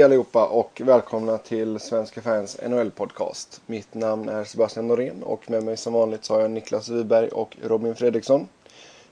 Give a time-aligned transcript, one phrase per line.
[0.00, 3.60] Hej allihopa och välkomna till Svenska fans NHL-podcast.
[3.66, 7.28] Mitt namn är Sebastian Norén och med mig som vanligt så har jag Niklas Wiberg
[7.28, 8.48] och Robin Fredriksson.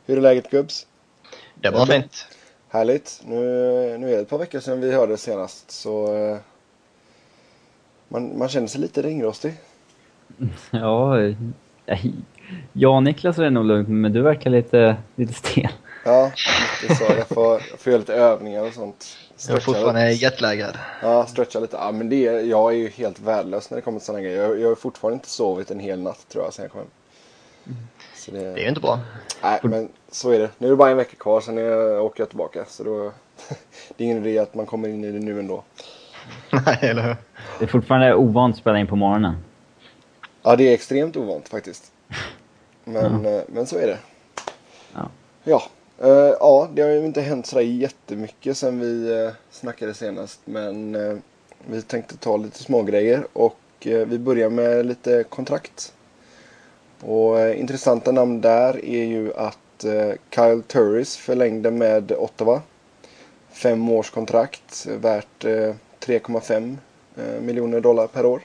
[0.06, 0.86] Hur är läget gubbs?
[1.54, 2.26] Det var fint.
[2.68, 3.22] Härligt.
[3.26, 3.38] Nu,
[3.98, 6.36] nu är det ett par veckor sedan vi hörde senast så eh,
[8.08, 9.54] man, man känner sig lite ringrostig.
[10.70, 11.16] Ja,
[12.72, 15.70] jag och Niklas är det nog lugnt men du verkar lite, lite stel.
[16.04, 16.32] Ja,
[16.82, 17.04] lite så.
[17.04, 19.27] Jag får, jag får göra lite övningar och sånt.
[19.46, 20.78] Jag är fortfarande jetlaggad.
[21.02, 21.76] Ja, stretcha lite.
[21.76, 24.42] Ja, men det är, jag är ju helt värdelös när det kommer till sådana grejer.
[24.42, 26.90] Jag, jag har fortfarande inte sovit en hel natt tror jag sen jag kom hem.
[28.14, 28.38] Så det...
[28.38, 29.00] det är ju inte bra.
[29.42, 30.50] Nej, men så är det.
[30.58, 32.64] Nu är det bara en vecka kvar, sen jag åker jag tillbaka.
[32.68, 33.12] Så då...
[33.96, 35.64] det är ingen idé att man kommer in i det nu ändå.
[36.50, 37.16] Nej, eller hur?
[37.58, 39.36] Det är fortfarande ovant att spela in på morgonen.
[40.42, 41.92] Ja, det är extremt ovant faktiskt.
[42.84, 43.42] Men, ja.
[43.48, 43.98] men så är det.
[44.94, 45.10] Ja.
[45.44, 45.62] Ja,
[46.04, 46.10] Uh,
[46.40, 50.40] ja, det har ju inte hänt sådär jättemycket sen vi uh, snackade senast.
[50.44, 51.18] Men uh,
[51.66, 55.92] vi tänkte ta lite smågrejer och vi börjar med lite kontrakt.
[57.00, 59.84] Och intressanta namn där är ju att
[60.30, 62.62] Kyle Turris förlängde med Ottawa.
[63.50, 66.76] Fem års kontrakt värt 3,5
[67.40, 68.42] miljoner dollar per år.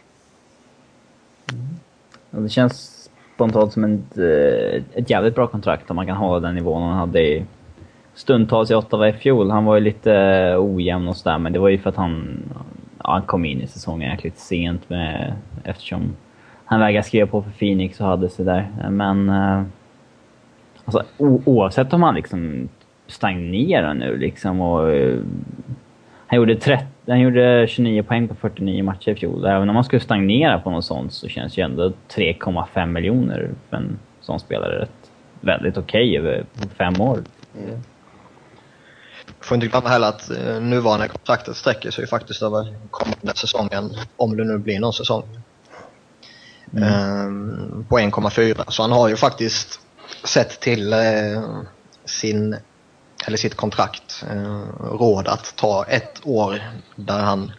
[1.52, 2.44] Mm.
[2.44, 2.93] det känns
[3.36, 6.98] spontant som ett, eh, ett jävligt bra kontrakt om man kan hålla den nivån han
[6.98, 7.46] hade i
[8.14, 9.52] stundtals i Ottawa i fjol.
[9.52, 12.44] Han var ju lite eh, ojämn och sådär, men det var ju för att han,
[13.04, 16.16] ja, han kom in i säsongen jäkligt sent med, eftersom
[16.66, 18.68] han vägrade skriva på för Phoenix och hade sig där.
[18.90, 19.64] Men eh,
[20.86, 22.70] alltså, oavsett om han liksom
[23.08, 24.90] stagnerar nu liksom och
[26.28, 29.46] han gjorde, 30, han gjorde 29 poäng på 49 matcher i fjol.
[29.46, 33.78] Även om man skulle stagnera på något sånt så känns ju ändå 3,5 miljoner för
[33.78, 35.12] en sån spelare rätt,
[35.42, 36.46] väldigt okej okay över
[36.78, 37.20] fem år.
[37.64, 37.80] Mm.
[39.40, 44.38] Får inte glömma heller att eh, nuvarande kontraktet sträcker sig faktiskt över kommande säsongen, om
[44.38, 45.24] det nu blir någon säsong.
[46.74, 46.84] Mm.
[46.84, 48.64] Ehm, på 1,4.
[48.68, 49.80] Så han har ju faktiskt
[50.24, 51.00] sett till eh,
[52.06, 52.56] sin
[53.26, 56.62] eller sitt kontrakt eh, råd att ta ett år
[56.96, 57.52] där han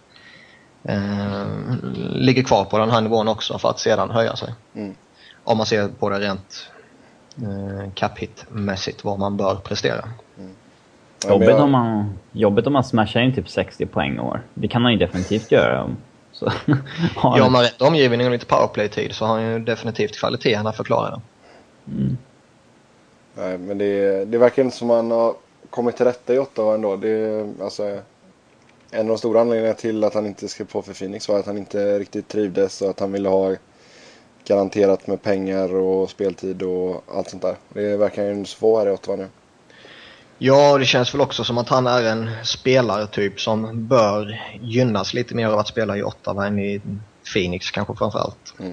[0.83, 1.47] eh,
[2.13, 4.55] ligger kvar på den här nivån också för att sedan höja sig.
[4.75, 4.95] Mm.
[5.45, 6.71] Om man ser på det rent
[7.37, 10.09] eh, cap hit-mässigt vad man bör prestera.
[10.39, 10.55] Mm.
[11.29, 14.43] Jobbigt, om man, jobbigt om man smashar in typ 60 poäng år.
[14.55, 15.91] Det kan han ju definitivt göra.
[16.33, 16.53] Så,
[17.15, 21.21] ja, med rätt omgivning och lite powerplay-tid så har han ju definitivt kvaliteterna förklarade.
[21.89, 22.17] Mm.
[23.35, 25.35] Nej, men det, det verkar inte som att man har
[25.75, 26.97] kommit till rätta i Ottawa ändå.
[26.97, 27.83] Det är alltså
[28.91, 31.47] en av de stora anledningarna till att han inte skrev på för Phoenix var att
[31.47, 33.55] han inte riktigt trivdes och att han ville ha
[34.45, 37.57] garanterat med pengar och speltid och allt sånt där.
[37.69, 39.29] Det verkar ju få här i Ottawa nu.
[40.39, 45.35] Ja, det känns väl också som att han är en spelartyp som bör gynnas lite
[45.35, 46.81] mer av att spela i Ottawa än i
[47.33, 48.55] Phoenix kanske framförallt.
[48.59, 48.73] Mm.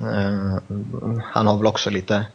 [0.00, 2.26] Uh, han har väl också lite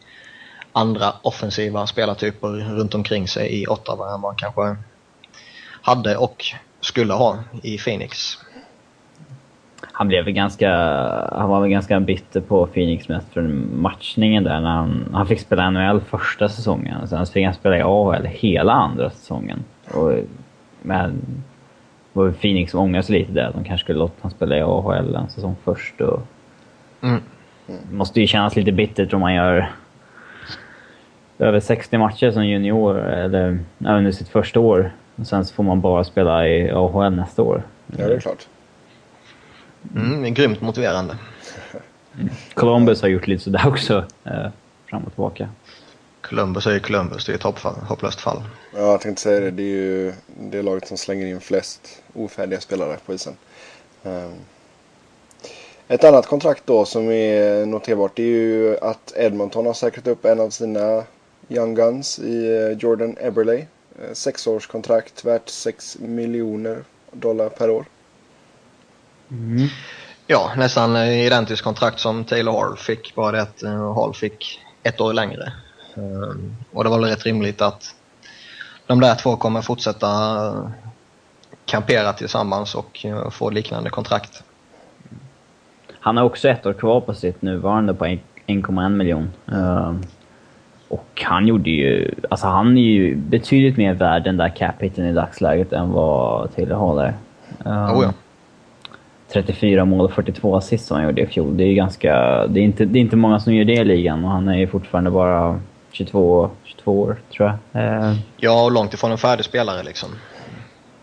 [0.74, 4.76] andra offensiva spelartyper runt omkring sig i Ottawa än vad han kanske
[5.82, 6.46] hade och
[6.80, 8.38] skulle ha i Phoenix.
[9.92, 10.70] Han blev ganska,
[11.32, 13.42] han var väl ganska bitter på Phoenix mest för
[13.76, 17.08] matchningen där när han, han fick spela NHL första säsongen.
[17.08, 19.64] Sen fick han spela i AHL hela andra säsongen.
[19.94, 20.14] Och
[20.82, 21.22] med,
[22.14, 23.52] var Phoenix ångrade sig lite där.
[23.54, 26.02] De kanske skulle låta honom spela i AHL en säsong först.
[26.02, 26.22] Och,
[27.02, 27.22] mm.
[27.92, 29.72] måste ju kännas lite bittert om man gör
[31.42, 34.92] över 60 matcher som junior, eller under sitt första år.
[35.16, 37.64] Och sen så får man bara spela i AHL nästa år.
[37.98, 38.48] Ja, det är klart.
[39.96, 41.18] Mm, det är grymt motiverande.
[42.54, 44.48] Columbus har gjort lite sådär också, eh,
[44.90, 45.50] fram och tillbaka.
[46.22, 48.44] Columbus är ju Columbus, det är ett hoppfall, hopplöst fall.
[48.74, 49.52] Ja, jag tänkte säga det.
[49.52, 53.34] Det är ju det laget som slänger in flest ofärdiga spelare på isen.
[54.04, 54.34] Um.
[55.88, 60.26] Ett annat kontrakt då som är noterbart det är ju att Edmonton har säkrat upp
[60.26, 61.04] en av sina
[61.52, 63.58] Young Guns i eh, Jordan Eberle.
[64.00, 67.86] Eh, sexårskontrakt värt 6 miljoner dollar per år.
[69.32, 69.68] Mm.
[70.28, 75.02] Ja, nästan identiskt kontrakt som Taylor Hall fick, bara det att eh, Hall fick ett
[75.02, 75.54] år längre.
[76.72, 77.96] Och det var väl rätt rimligt att
[78.88, 80.72] de där två kommer fortsätta
[81.66, 84.44] kampera tillsammans och få liknande kontrakt.
[86.00, 89.32] Han har också ett år kvar på sitt nuvarande på 1,1 miljon.
[90.92, 92.16] Och han gjorde ju...
[92.30, 96.76] Alltså han är ju betydligt mer värd den där cap-hiten i dagsläget än vad Taylor
[96.76, 97.14] Hall är.
[97.66, 98.14] Um, oh ja.
[99.34, 101.58] 34 mål och 42 assist som han gjorde i fjol.
[101.58, 102.14] Det är ganska...
[102.48, 104.58] Det är, inte, det är inte många som gör det i ligan och han är
[104.58, 105.60] ju fortfarande bara
[105.92, 107.84] 22, 22 år, tror jag.
[107.84, 110.10] Uh, ja, och långt ifrån en färdig spelare liksom.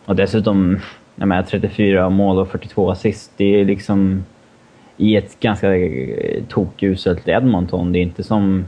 [0.05, 0.81] Och dessutom,
[1.17, 3.33] jag menar, 34 mål och 42 assist.
[3.37, 4.25] Det är liksom
[4.97, 5.69] i ett ganska
[6.49, 7.93] tokuselt Edmonton.
[7.93, 8.65] Det är inte som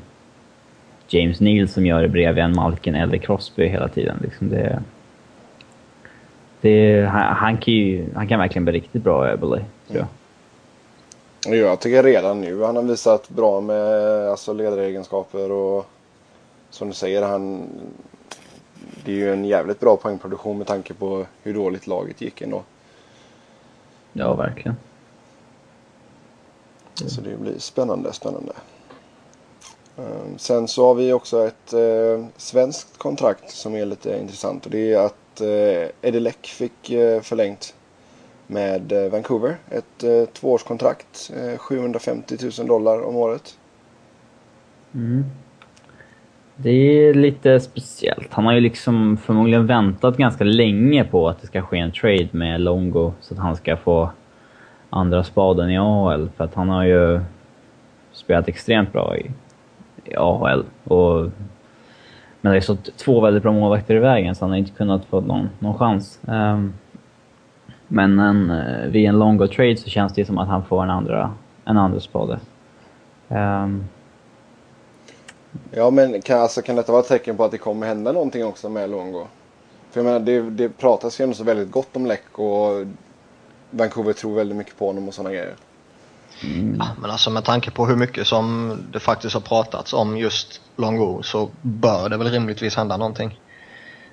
[1.13, 4.19] James Neal som gör det bredvid en Malkin eller Crosby hela tiden.
[4.23, 4.83] Liksom det,
[6.61, 10.07] det, han, han, kan ju, han kan verkligen bli riktigt bra i Eberle, tror jag.
[11.47, 13.77] Jo, jag tycker redan nu han har visat bra med
[14.29, 15.87] alltså, ledaregenskaper och
[16.71, 17.69] som du säger, han,
[19.05, 22.63] det är ju en jävligt bra poängproduktion med tanke på hur dåligt laget gick ändå.
[24.13, 24.77] Ja, verkligen.
[26.95, 28.53] Så det blir spännande, spännande.
[30.01, 34.71] Ehm, sen så har vi också ett eh, svenskt kontrakt som är lite intressant och
[34.71, 37.75] det är att eh, Eddie Leck fick eh, förlängt
[38.47, 39.57] med eh, Vancouver.
[39.71, 43.59] Ett eh, tvåårskontrakt, eh, 750 000 dollar om året.
[44.95, 45.25] Mm.
[46.57, 48.29] Det är lite speciellt.
[48.31, 52.29] Han har ju liksom förmodligen väntat ganska länge på att det ska ske en trade
[52.33, 54.11] med Longo så att han ska få
[54.91, 56.29] andra spaden i AHL.
[56.37, 57.21] För att han har ju
[58.13, 59.31] spelat extremt bra i,
[60.05, 60.65] i AHL.
[60.85, 61.31] Och,
[62.41, 65.05] men det är så två väldigt bra målvakter i vägen så han har inte kunnat
[65.05, 66.21] få någon, någon chans.
[66.23, 66.75] Um,
[67.89, 70.91] men en, eh, vid en Longo trade så känns det som att han får en
[70.91, 72.41] andra, en andra spade.
[73.29, 73.85] Um,
[75.71, 78.45] Ja, men kan, alltså, kan detta vara ett tecken på att det kommer hända någonting
[78.45, 79.27] också med Longo?
[79.91, 82.87] För jag menar, det, det pratas ju ändå så väldigt gott om Läck och
[83.71, 85.55] Vancouver tror väldigt mycket på honom och sådana grejer.
[86.43, 86.77] Mm.
[86.79, 90.61] Ja, men alltså med tanke på hur mycket som det faktiskt har pratats om just
[90.77, 93.41] Longo så bör det väl rimligtvis hända någonting.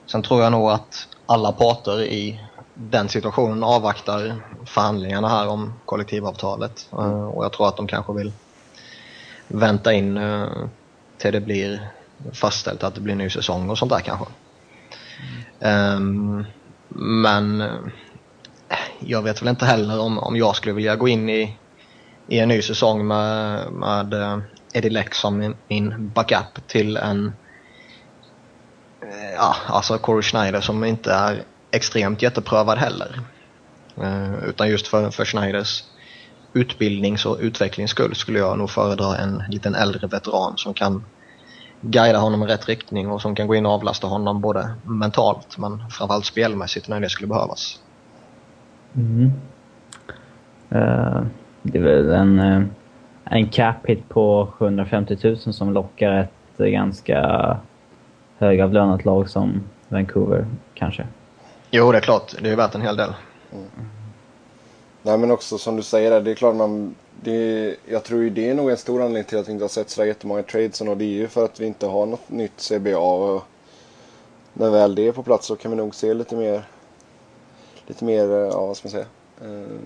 [0.05, 2.39] Sen tror jag nog att alla parter i
[2.73, 4.35] den situationen avvaktar
[4.65, 6.89] förhandlingarna här om kollektivavtalet.
[6.91, 7.11] Mm.
[7.11, 8.31] Och jag tror att de kanske vill
[9.47, 10.47] vänta in eh,
[11.17, 11.89] till det blir
[12.33, 14.25] fastställt att det blir ny säsong och sånt där kanske.
[15.59, 15.95] Mm.
[15.95, 16.45] Um,
[17.23, 21.57] men eh, jag vet väl inte heller om, om jag skulle vilja gå in i,
[22.27, 24.37] i en ny säsong med, med eh,
[24.73, 27.33] Eddie Leck som min, min backup till en
[29.01, 33.19] eh, ja, alltså Corey Schneider som inte är extremt jätteprövad heller.
[33.97, 35.83] Eh, utan just för, för Schneiders
[36.53, 41.05] utbildnings och utvecklings skull skulle jag nog föredra en liten äldre veteran som kan
[41.81, 45.57] guida honom i rätt riktning och som kan gå in och avlasta honom både mentalt
[45.57, 47.79] men framförallt spelmässigt när det skulle behövas.
[48.95, 49.31] Mm.
[50.75, 51.25] Uh,
[51.71, 52.63] det är väl en, uh,
[53.23, 57.57] en cap hit på 750 000 som lockar ett uh, ganska
[58.37, 61.07] högavlönat lag som Vancouver kanske.
[61.71, 62.35] Jo, det är klart.
[62.41, 63.13] Det är värt en hel del.
[63.53, 63.65] Mm.
[65.01, 66.95] Nej men också som du säger, det är klart man...
[67.21, 69.69] Det, jag tror ju det är nog en stor anledning till att vi inte har
[69.69, 72.69] sett så jättemånga trades och det är ju för att vi inte har något nytt
[72.69, 72.97] CBA.
[72.97, 73.43] Och
[74.53, 76.63] när väl det är på plats så kan vi nog se lite mer...
[77.87, 79.05] Lite mer, ja vad ska man säga?
[79.41, 79.79] Um,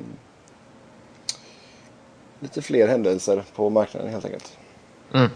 [2.41, 4.57] lite fler händelser på marknaden helt enkelt.
[5.13, 5.29] Mm.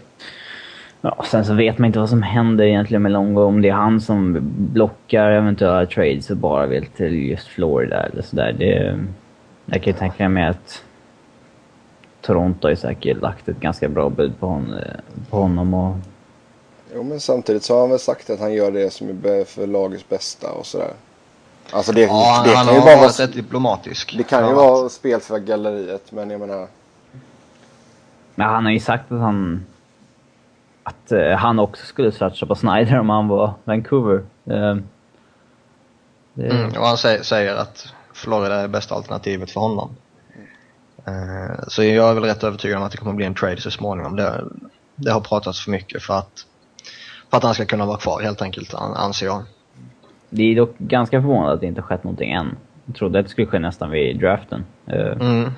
[1.00, 3.42] Ja, sen så vet man inte vad som händer egentligen med Longo.
[3.42, 4.38] Om det är han som
[4.72, 8.52] blockar eventuella trades och bara vill till just Florida eller sådär.
[8.58, 8.98] Det,
[9.66, 10.82] jag kan ju tänka mig att
[12.20, 14.74] Toronto har ju säkert lagt ett ganska bra bud på, hon,
[15.30, 15.74] på honom.
[15.74, 15.96] Och...
[16.94, 19.66] Jo, men samtidigt så har han väl sagt att han gör det som är för
[19.66, 20.90] lagets bästa och sådär.
[21.70, 23.28] Alltså det, ja, det han kan har ju bara varit vara...
[23.28, 24.14] diplomatisk.
[24.16, 26.66] Det kan ju vara spel för galleriet, men jag menar...
[28.36, 29.66] Men han har ju sagt att han...
[30.82, 34.22] Att uh, han också skulle satsa på Snyder om han var Vancouver.
[34.50, 34.76] Uh,
[36.34, 36.48] det...
[36.48, 39.90] mm, och han säger, säger att Florida är bästa alternativet för honom.
[41.08, 43.70] Uh, så jag är väl rätt övertygad om att det kommer bli en trade så
[43.70, 44.16] småningom.
[44.16, 44.44] Det,
[44.94, 46.46] det har pratats för mycket för att,
[47.30, 49.42] för att han ska kunna vara kvar helt enkelt, anser jag.
[50.30, 52.56] Det är dock ganska förvånande att det inte skett någonting än.
[52.86, 54.64] Jag trodde att det skulle ske nästan vid draften.
[54.88, 55.12] Uh.
[55.20, 55.50] Mm.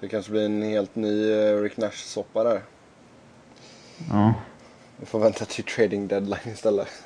[0.00, 2.62] Det kanske blir en helt ny uh, Rick Nash-soppa där.
[4.10, 4.34] Ja.
[4.96, 6.88] Vi får vänta till trading deadline istället.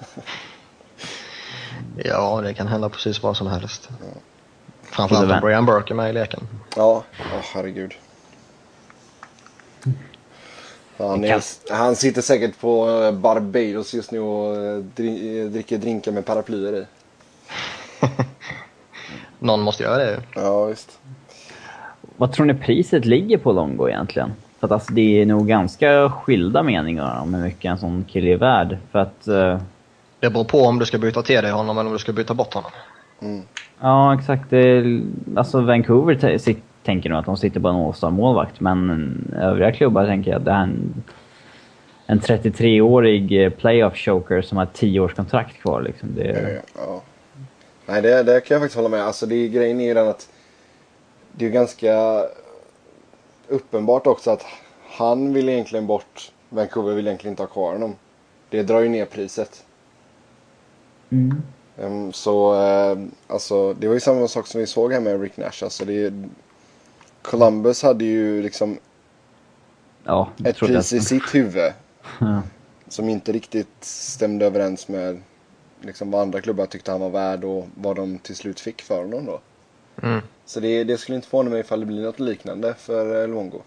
[2.05, 3.89] Ja, det kan hända precis vad som helst.
[4.01, 4.21] Ja.
[4.83, 6.49] Framförallt om Brian Burke är med i leken.
[6.77, 7.95] Ja, oh, herregud.
[10.97, 16.87] Han, är, han sitter säkert på Barbados just nu och dricker drinkar med paraplyer i.
[19.39, 20.99] Någon måste göra det Ja, visst.
[22.23, 24.33] Vad tror ni priset ligger på Longo egentligen?
[24.61, 28.33] För att alltså, det är nog ganska skilda meningar om hur mycket en sån kille
[28.33, 28.79] är värd.
[28.93, 29.29] För att...
[29.29, 29.59] Uh...
[30.21, 32.35] Det beror på om du ska byta till dig honom eller om du ska byta
[32.35, 32.71] bort honom.
[33.23, 33.43] Mm.
[33.81, 34.51] Ja, exakt.
[34.51, 35.01] Det,
[35.37, 36.39] alltså Vancouver
[36.83, 40.63] tänker nog att de sitter på en All-star-målvakt, men övriga klubbar tänker att det är
[40.63, 41.03] en,
[42.07, 45.83] en 33-årig playoff-choker som har 10 års kontrakt kvar.
[45.83, 46.09] Liksom.
[46.15, 46.63] Det...
[46.75, 47.03] Ja.
[47.87, 49.03] Nej, det, det kan jag faktiskt hålla med.
[49.03, 50.29] Alltså, det, grejen är ju den att
[51.33, 52.25] det är ganska
[53.49, 54.45] uppenbart också att
[54.87, 56.33] han vill egentligen bort.
[56.49, 57.97] Vancouver vill egentligen inte ha kvar honom.
[58.51, 59.65] Det drar ju ner priset.
[61.11, 61.43] Mm.
[61.77, 65.37] Um, så uh, alltså, det var ju samma sak som vi såg här med Rick
[65.37, 65.65] Nash.
[65.65, 66.13] Alltså, det,
[67.23, 68.79] Columbus hade ju liksom
[70.05, 71.73] Ja, ett pris i sitt huvud.
[72.21, 72.43] Ja.
[72.89, 75.23] Som inte riktigt stämde överens med
[75.81, 79.03] liksom, vad andra klubbar tyckte han var värd och vad de till slut fick för
[79.03, 79.41] honom då.
[80.03, 80.21] Mm.
[80.45, 83.63] Så det, det skulle inte förvåna mig ifall det blir något liknande för eh, Luongo.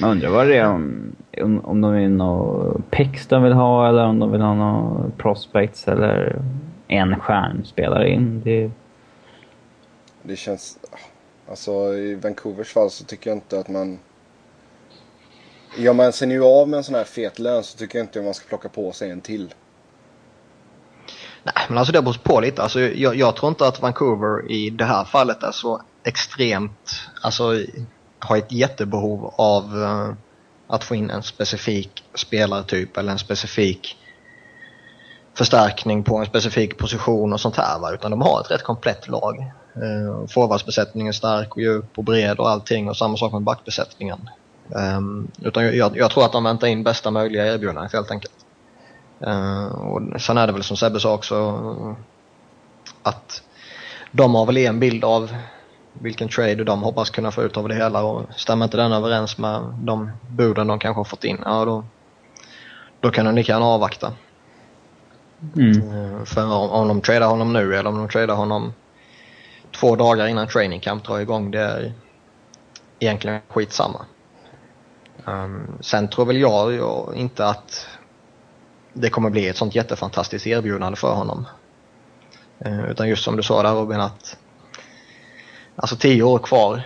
[0.00, 3.88] Man undrar vad det är om, om, om de vill nå pex de vill ha
[3.88, 6.42] eller om de vill ha några prospects eller
[6.88, 8.42] en stjärnspelare in.
[8.44, 8.70] Det,
[10.22, 10.78] Det känns...
[11.48, 13.98] Alltså i Vancouvers fall så tycker jag inte att man...
[15.78, 18.18] Gör man sig nu av med en sån här fet lön så tycker jag inte
[18.18, 19.54] att man ska plocka på sig en till.
[21.46, 22.62] Nej, men alltså det beror på lite.
[22.62, 27.64] Alltså, jag, jag tror inte att Vancouver i det här fallet är så extremt, alltså
[28.18, 30.12] har ett jättebehov av uh,
[30.66, 33.96] att få in en specifik spelartyp eller en specifik
[35.34, 37.78] förstärkning på en specifik position och sånt här.
[37.78, 37.92] Va?
[37.92, 39.38] Utan de har ett rätt komplett lag.
[39.76, 44.30] Uh, Forwardsbesättningen är stark och djup och bred och allting och samma sak med backbesättningen.
[44.68, 48.45] Um, utan jag, jag, jag tror att de väntar in bästa möjliga erbjudandet helt enkelt.
[49.26, 51.96] Uh, och sen är det väl som Sebbe sa också
[53.02, 53.42] att
[54.12, 55.36] de har väl en bild av
[55.92, 59.38] vilken trade de hoppas kunna få ut av det hela och stämmer inte den överens
[59.38, 61.84] med de buden de kanske har fått in, ja då,
[63.00, 64.12] då kan de lika gärna avvakta.
[65.56, 65.92] mm.
[65.92, 68.72] Uh, för om, om de tradar honom nu eller om de tradar honom
[69.80, 71.92] två dagar innan training camp drar igång, det är
[72.98, 74.04] egentligen skitsamma.
[75.24, 77.86] Um, sen tror väl jag, jag inte att
[78.98, 81.46] det kommer bli ett sånt jättefantastiskt erbjudande för honom.
[82.58, 84.36] Eh, utan just som du sa där Robin att
[85.76, 86.82] alltså 10 år kvar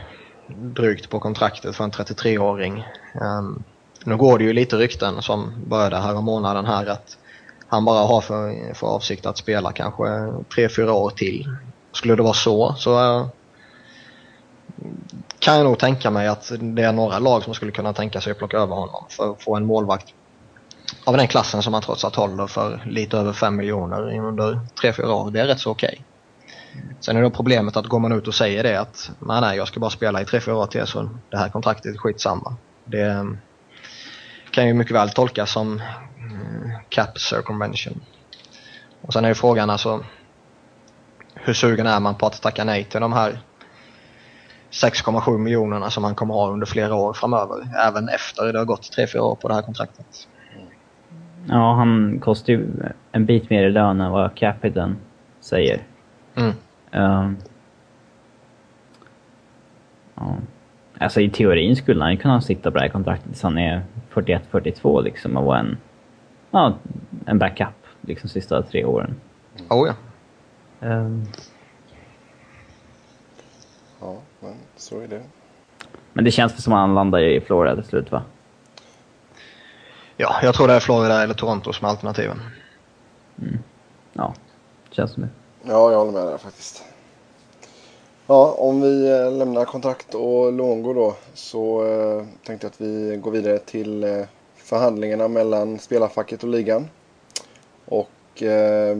[0.48, 2.72] drygt på kontraktet för en 33-åring.
[3.14, 3.62] Um, ehm,
[4.04, 7.16] nu går det ju lite rykten som började här om månaden här att
[7.66, 11.56] han bara har för, för avsikt att spela kanske 3-4 år till.
[11.92, 13.26] Skulle det vara så så eh,
[15.38, 18.30] kan jag nog tänka mig att det är några lag som skulle kunna tänka sig
[18.30, 20.14] att plocka över honom för att få en målvakt
[21.04, 25.04] av den klassen som han trots allt håller för lite över 5 miljoner under 3-4
[25.04, 25.30] år.
[25.30, 26.04] Det är rätt så okej.
[27.00, 29.68] Sen är då problemet att går man ut och säger det att nej, nej jag
[29.68, 32.56] ska bara spela i 3-4 år till så det här kontraktet är skitsamma.
[32.84, 33.24] Det eh,
[34.50, 38.00] kan ju mycket väl tolkas som eh, cap circumvention.
[39.02, 40.04] Och sen är ju frågan alltså
[41.34, 43.40] hur sugen är man på att tacka nej till de här
[44.70, 47.68] 6,7 miljonerna som han kommer ha under flera år framöver.
[47.78, 50.26] Även efter det har gått 3-4 år på det här kontraktet.
[51.48, 52.66] Ja, han kostar ju
[53.12, 54.96] en bit mer i lön än vad capiten
[55.40, 55.82] säger.
[56.34, 56.52] Mm.
[56.90, 57.36] Ehm.
[60.14, 60.36] ja.
[60.98, 63.82] Alltså i teorin skulle han ju kunna sitta på det här kontraktet tills han är
[64.12, 65.76] 41-42 liksom och vara en,
[66.50, 66.74] ja,
[67.26, 69.14] en backup liksom sista tre åren.
[69.68, 69.94] Oh ja.
[70.88, 71.24] Ehm.
[74.00, 75.22] Ja, men så är det.
[76.12, 78.22] Men det känns som att han landar i Florida till slut va?
[80.20, 82.40] Ja, jag tror det är Florida eller Toronto som är alternativen.
[84.12, 84.34] Ja,
[84.90, 85.28] känns som det.
[85.62, 86.84] Ja, jag håller med där faktiskt.
[88.26, 93.16] Ja, om vi eh, lämnar kontrakt och Luongo då så eh, tänkte jag att vi
[93.16, 94.24] går vidare till eh,
[94.56, 96.88] förhandlingarna mellan spelarfacket och ligan.
[97.84, 98.98] Och eh,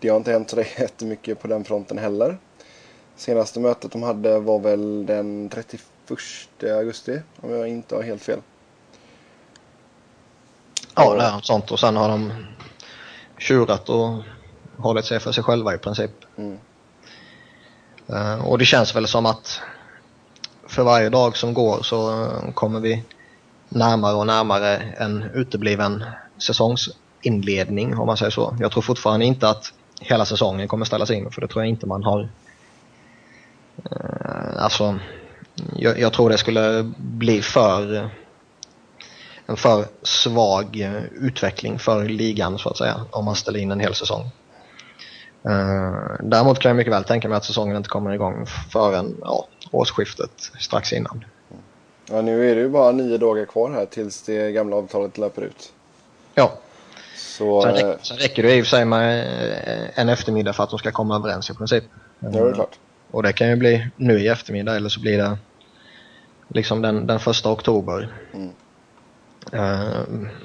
[0.00, 2.38] det har inte hänt så jättemycket på den fronten heller.
[3.16, 5.82] Senaste mötet de hade var väl den 31
[6.62, 8.40] augusti om jag inte har helt fel.
[10.94, 11.70] Ja, det är något sånt.
[11.70, 12.32] Och sen har de
[13.38, 14.22] tjurat och
[14.76, 16.10] hållit sig för sig själva i princip.
[16.36, 16.58] Mm.
[18.08, 19.60] Eh, och det känns väl som att
[20.68, 23.04] för varje dag som går så kommer vi
[23.68, 26.04] närmare och närmare en utebliven
[26.38, 28.56] säsongsinledning om man säger så.
[28.60, 31.86] Jag tror fortfarande inte att hela säsongen kommer ställas in för det tror jag inte
[31.86, 32.28] man har.
[33.90, 34.98] Eh, alltså,
[35.76, 38.10] jag, jag tror det skulle bli för
[39.48, 43.80] en för svag eh, utveckling för ligan så att säga om man ställer in en
[43.80, 44.30] hel säsong.
[45.48, 49.46] Uh, däremot kan jag mycket väl tänka mig att säsongen inte kommer igång förrän ja,
[49.70, 51.24] årsskiftet strax innan.
[52.10, 55.42] Ja, nu är det ju bara nio dagar kvar här tills det gamla avtalet löper
[55.42, 55.72] ut.
[56.34, 56.52] Ja,
[57.16, 60.52] Så, sen, eh, räcker, sen räcker det i och för sig med eh, en eftermiddag
[60.52, 61.84] för att de ska komma överens i princip.
[62.20, 62.78] ja, det är klart.
[63.10, 65.38] Och det kan ju bli nu i eftermiddag eller så blir det
[66.48, 68.12] liksom den, den första oktober.
[68.34, 68.50] Mm.
[69.52, 70.02] Eh,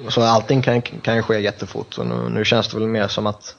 [0.08, 1.98] så allting kan, kan ju ske jättefort.
[1.98, 3.56] Och nu, nu känns det väl mer som att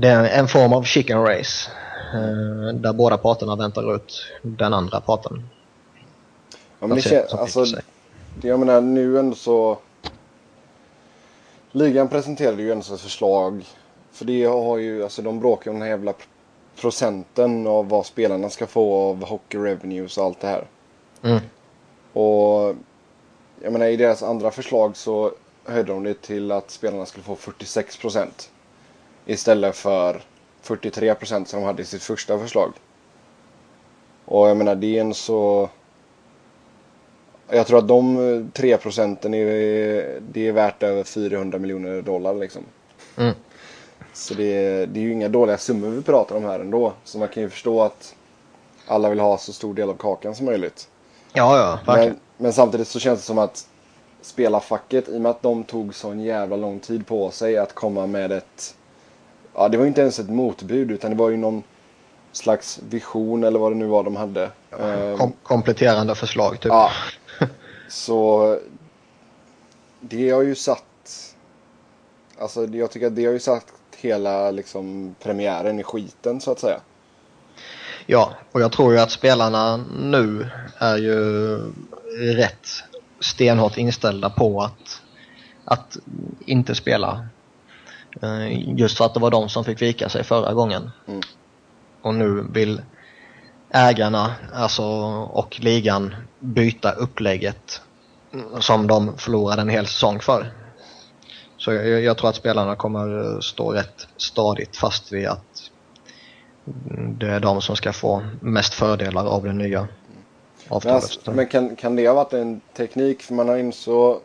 [0.00, 1.70] det är en form av chicken race.
[2.14, 5.48] Eh, där båda parterna väntar ut den andra parten.
[6.80, 7.64] Ja, men det känns, alltså,
[8.42, 9.78] jag menar nu ändå så.
[11.72, 13.64] Ligan presenterade ju ändå ett förslag.
[14.12, 16.12] För det har ju, alltså de bråkar om den här jävla
[16.80, 20.66] procenten av vad spelarna ska få av hockey revenues och allt det här.
[21.22, 21.40] Mm.
[22.12, 22.74] Och
[23.62, 25.32] jag menar i deras andra förslag så
[25.64, 28.50] höjde de det till att spelarna skulle få 46 procent.
[29.26, 30.22] Istället för
[30.62, 32.72] 43 procent som de hade i sitt första förslag.
[34.24, 35.68] Och jag menar det är en så...
[37.48, 42.62] Jag tror att de 3 procenten är, det är värt över 400 miljoner dollar liksom.
[43.16, 43.34] Mm.
[44.12, 46.92] Så det är, det är ju inga dåliga summor vi pratar om här ändå.
[47.04, 48.14] Så man kan ju förstå att
[48.86, 50.88] alla vill ha så stor del av kakan som möjligt.
[51.32, 52.12] Ja, ja, verkligen.
[52.12, 53.68] Men, men samtidigt så känns det som att
[54.22, 58.06] spelarfacket, i och med att de tog sån jävla lång tid på sig att komma
[58.06, 58.76] med ett...
[59.54, 61.62] Ja, det var inte ens ett motbud utan det var ju någon
[62.32, 64.50] slags vision eller vad det nu var de hade.
[64.80, 66.72] Ehm, Kom kompletterande förslag typ.
[66.72, 66.90] Ja.
[67.88, 68.58] Så
[70.00, 70.84] det har ju satt...
[72.38, 73.66] Alltså jag tycker att det har ju satt
[73.96, 76.80] hela liksom premiären i skiten så att säga.
[78.06, 81.56] Ja, och jag tror ju att spelarna nu är ju
[82.36, 82.68] rätt
[83.20, 85.02] stenhårt inställda på att,
[85.64, 85.96] att
[86.46, 87.26] inte spela.
[88.22, 90.90] Eh, Just för att det var de som fick vika sig förra gången.
[91.08, 91.20] Mm.
[92.02, 92.82] Och nu vill
[93.70, 94.84] ägarna alltså,
[95.32, 97.82] och ligan byta upplägget
[98.60, 100.52] som de förlorade en hel säsong för.
[101.56, 105.69] Så jag, jag tror att spelarna kommer stå rätt stadigt fast vid att
[107.18, 109.88] det är de som ska få mest fördelar av det nya Men,
[110.68, 110.94] avtalet.
[110.94, 113.22] alltså, men kan, kan det ha varit en teknik?
[113.22, 114.20] För man har inså...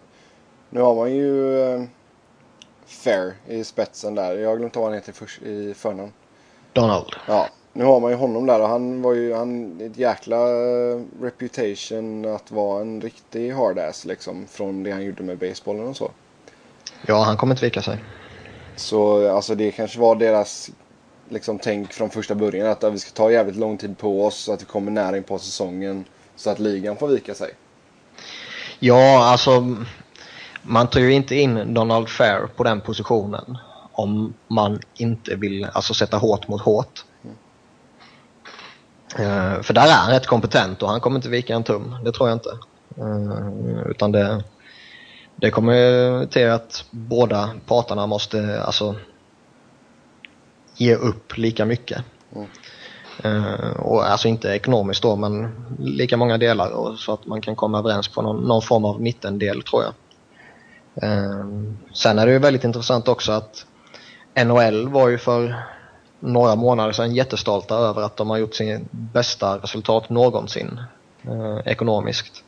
[0.69, 1.84] Nu har man ju eh,
[2.86, 4.38] Fair i spetsen där.
[4.38, 6.12] Jag har glömt vad han heter först, i förnamn.
[6.74, 7.15] Donald.
[7.28, 11.02] Ja, nu har man ju honom där och han var ju han, ett jäkla eh,
[11.21, 14.48] reputation att vara en riktig hardass liksom.
[14.48, 16.12] Från det han gjorde med basebollen och så.
[17.08, 18.04] Ja, han kommer inte vika sig.
[18.76, 20.71] Så alltså det kanske var deras
[21.29, 24.35] liksom tänk från första början att, att vi ska ta jävligt lång tid på oss
[24.35, 26.05] så att vi kommer nära in på säsongen.
[26.35, 27.51] Så att ligan får vika sig.
[28.79, 29.75] Ja, alltså
[30.61, 33.57] man tar ju inte in Donald Fair på den positionen
[33.91, 37.05] om man inte vill alltså, sätta hårt mot hårt.
[39.19, 42.11] Eh, för där är han rätt kompetent och han kommer inte vika en tum, det
[42.11, 42.49] tror jag inte.
[42.99, 44.43] Uh, utan det,
[45.35, 48.95] det kommer till att båda parterna måste alltså
[50.77, 52.03] ge upp lika mycket.
[52.35, 52.47] Mm.
[53.23, 57.79] Eh, och alltså inte ekonomiskt då men lika många delar så att man kan komma
[57.79, 59.93] överens på någon, någon form av mittendel tror jag.
[61.03, 61.45] Eh,
[61.93, 63.65] sen är det ju väldigt intressant också att
[64.45, 65.55] NHL var ju för
[66.19, 70.79] några månader sedan jättestolta över att de har gjort sin bästa resultat någonsin
[71.23, 72.44] eh, ekonomiskt.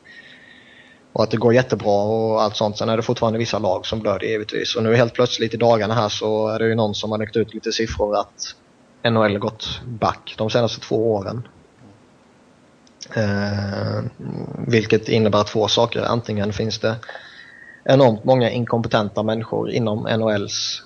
[1.17, 2.77] Och att det går jättebra och allt sånt.
[2.77, 4.75] Sen är det fortfarande vissa lag som blöder givetvis.
[4.75, 7.35] Och nu helt plötsligt i dagarna här så är det ju någon som har läckt
[7.35, 8.55] ut lite siffror att
[9.03, 11.47] NHL gått back de senaste två åren.
[13.15, 14.03] Eh,
[14.67, 16.01] vilket innebär två saker.
[16.03, 16.95] Antingen finns det
[17.83, 20.83] enormt många inkompetenta människor inom NHLs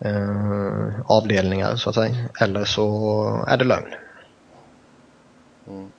[0.00, 2.14] eh, avdelningar så att säga.
[2.40, 3.94] Eller så är det lögn.
[5.68, 5.92] Mm.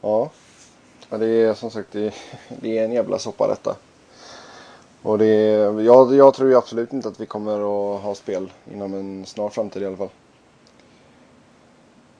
[0.00, 0.30] Ja
[1.10, 2.14] ja det är som sagt det,
[2.48, 3.76] det är en jävla soppa detta.
[5.02, 8.52] Och det är, jag, jag tror ju absolut inte att vi kommer att ha spel
[8.72, 10.10] inom en snar framtid i alla fall.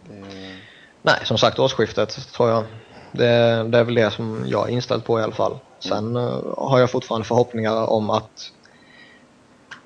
[0.09, 0.57] Det,
[1.03, 2.65] Nej, som sagt årsskiftet tror jag.
[3.13, 5.59] Det, det är väl det som jag är inställd på i alla fall.
[5.79, 8.53] Sen eh, har jag fortfarande förhoppningar om att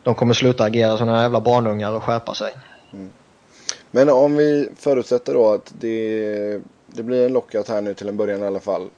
[0.02, 2.52] de kommer sluta agera som några jävla barnungar och skärpa sig.
[3.90, 6.60] Men om vi förutsätter då att det,
[6.92, 8.90] det blir en lockout här nu till en början i alla fall.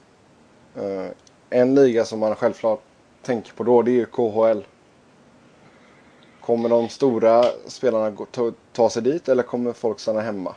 [0.77, 1.07] Uh,
[1.49, 2.81] en liga som man självklart
[3.21, 4.63] tänker på då det är ju KHL.
[6.41, 10.55] Kommer de stora spelarna gå, ta, ta sig dit eller kommer folk stanna hemma?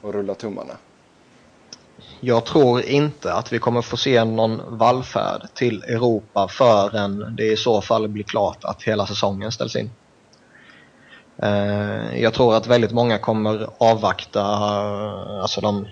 [0.00, 0.76] Och rulla tummarna.
[2.20, 7.56] Jag tror inte att vi kommer få se någon vallfärd till Europa förrän det i
[7.56, 9.90] så fall blir klart att hela säsongen ställs in.
[11.42, 15.88] Eh, Jag tror att väldigt många kommer avvakta eh, alltså de,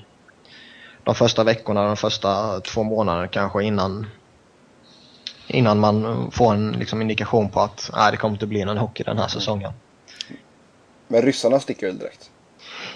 [1.04, 4.06] de första veckorna, de första två månaderna kanske innan
[5.46, 9.02] innan man får en liksom, indikation på att nej, det kommer inte bli någon hockey
[9.04, 9.72] den här säsongen.
[11.08, 12.30] Men ryssarna sticker väl direkt?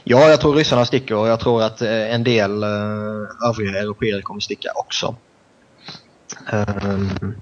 [0.05, 2.65] Ja, jag tror ryssarna sticker och jag tror att eh, en del
[3.49, 5.17] övriga europeer kommer sticka också.
[6.53, 7.35] Ehm,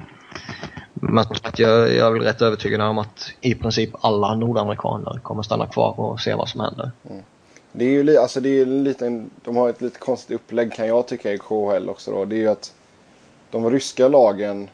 [1.42, 5.66] Sagt, jag, jag är väl rätt övertygad om att i princip alla nordamerikaner kommer stanna
[5.66, 6.90] kvar och se vad som händer.
[7.72, 10.72] Det är ju li- alltså det är en liten, de har ett lite konstigt upplägg
[10.72, 12.24] kan jag tycka i KHL också då.
[12.24, 12.74] Det är ju att
[13.50, 14.70] de ryska lagen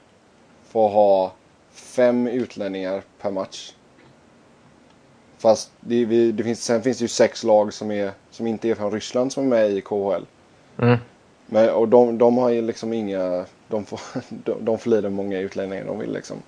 [0.69, 1.33] får ha
[1.73, 3.73] fem utlänningar per match.
[5.39, 8.69] Fast det, vi- det finns, sen finns det ju sex lag som, är, som inte
[8.69, 10.23] är från Ryssland som är med i KHL.
[10.79, 10.99] Mm.
[11.47, 15.39] Men, och de, de har ju liksom inga, de får, de, de får lida många
[15.39, 16.43] utlänningar de vill liksom.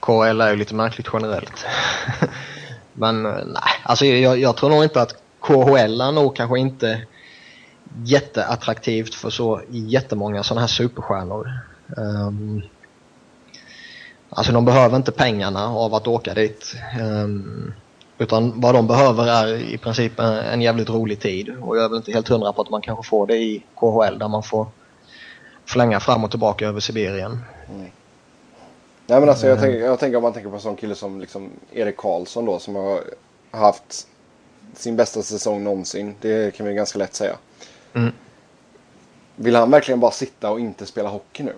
[0.00, 1.66] KHL är ju lite märkligt generellt.
[2.92, 7.06] Men eh, nej, alltså jag, jag tror nog inte att KHL är nog kanske inte
[8.04, 11.50] jätteattraktivt för så jättemånga sådana här superstjärnor.
[11.96, 12.62] Um,
[14.30, 16.74] alltså de behöver inte pengarna av att åka dit.
[17.00, 17.74] Um,
[18.18, 21.56] utan vad de behöver är i princip en, en jävligt rolig tid.
[21.60, 24.18] Och jag är väl inte helt hundra på att man kanske får det i KHL
[24.18, 24.66] där man får
[25.66, 27.38] flänga fram och tillbaka över Sibirien.
[29.06, 31.20] Nej men alltså jag, tänker, jag tänker om man tänker på en sån kille som
[31.20, 33.00] liksom Erik Karlsson då som har
[33.50, 34.06] haft
[34.74, 36.14] sin bästa säsong någonsin.
[36.20, 37.36] Det kan vi ganska lätt säga.
[37.92, 38.12] Mm.
[39.36, 41.52] Vill han verkligen bara sitta och inte spela hockey nu?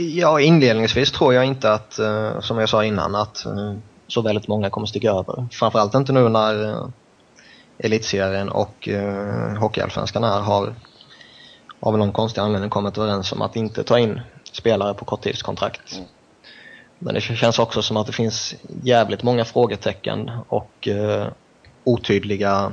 [0.00, 3.74] Ja, inledningsvis tror jag inte att, eh, som jag sa innan, att eh,
[4.06, 5.46] så väldigt många kommer sticka över.
[5.52, 6.88] Framförallt inte nu när eh,
[7.84, 10.74] Elitserien och uh, Hockeyallsvenskan här har
[11.80, 14.20] av någon konstig anledning kommit överens om att inte ta in
[14.52, 15.96] spelare på korttidskontrakt.
[15.96, 16.08] Mm.
[16.98, 21.26] Men det känns också som att det finns jävligt många frågetecken och uh,
[21.84, 22.72] otydliga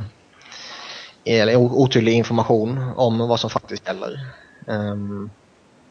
[1.26, 4.20] eller otydlig information om vad som faktiskt gäller.
[4.68, 5.30] Ehm,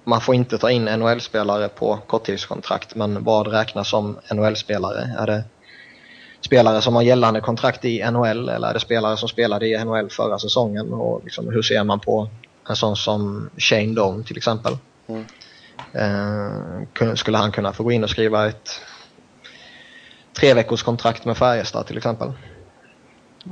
[0.04, 5.16] man får inte ta in NHL-spelare på korttidskontrakt, men vad räknas som NHL-spelare?
[5.18, 5.44] Är det
[6.40, 10.10] spelare som har gällande kontrakt i NHL eller är det spelare som spelade i NHL
[10.10, 10.92] förra säsongen?
[10.92, 12.28] Och liksom, hur ser man på
[12.68, 14.76] en sån som Shane Doan till exempel?
[15.06, 15.24] Mm.
[15.92, 18.80] Eh, skulle han kunna få gå in och skriva ett
[20.32, 22.32] tre veckors kontrakt med Färjestad till exempel?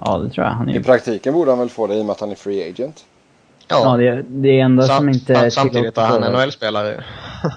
[0.04, 0.52] Ja, det tror jag.
[0.52, 2.34] Han är I praktiken borde han väl få det i och med att han är
[2.34, 3.04] free agent.
[3.68, 5.34] Ja, det, det enda som Sam- inte...
[5.34, 7.04] sam- samtidigt är han NHL-spelare.
[7.42, 7.50] Ja.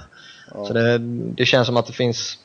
[0.67, 0.97] Så det,
[1.37, 2.37] det känns som att det finns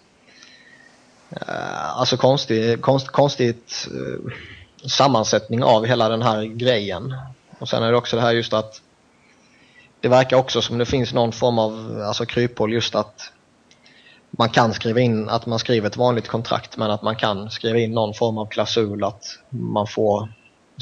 [1.95, 4.33] alltså konstig, konst, konstigt eh,
[4.89, 7.15] sammansättning av hela den här grejen.
[7.59, 8.81] Och sen är det också det här just att
[10.01, 13.33] det verkar också som det finns någon form av alltså kryphål just att
[14.31, 17.79] man kan skriva in att man skriver ett vanligt kontrakt men att man kan skriva
[17.79, 20.29] in någon form av klausul att man får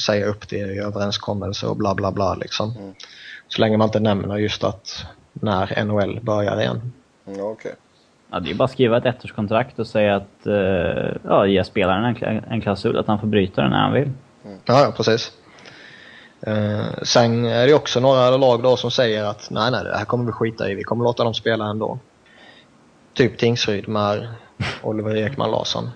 [0.07, 2.77] säga upp det i överenskommelse och bla bla bla liksom.
[2.77, 2.95] Mm.
[3.49, 6.93] Så länge man inte nämner just att när NHL börjar igen.
[7.27, 7.75] Mm, okej.
[8.35, 10.47] Ja, det är bara att skriva ett ettårskontrakt och säga att...
[10.47, 14.11] eh, ja, ge spelaren en, en klausul att han får bryta den när han vill.
[14.43, 15.33] Ja, ja precis.
[16.47, 20.05] Eh, sen är det också några lag då som säger att nej, nej, det här
[20.05, 20.75] kommer vi skita i.
[20.75, 21.99] Vi kommer låta dem spela ändå.
[23.13, 24.29] Typ Tingsryd med
[24.83, 25.91] Oliver Ekman Larsson.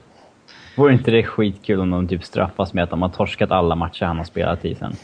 [0.77, 4.05] Vore inte det skitkul om de typ straffas med att de har torskat alla matcher
[4.05, 4.97] han har spelat i sen?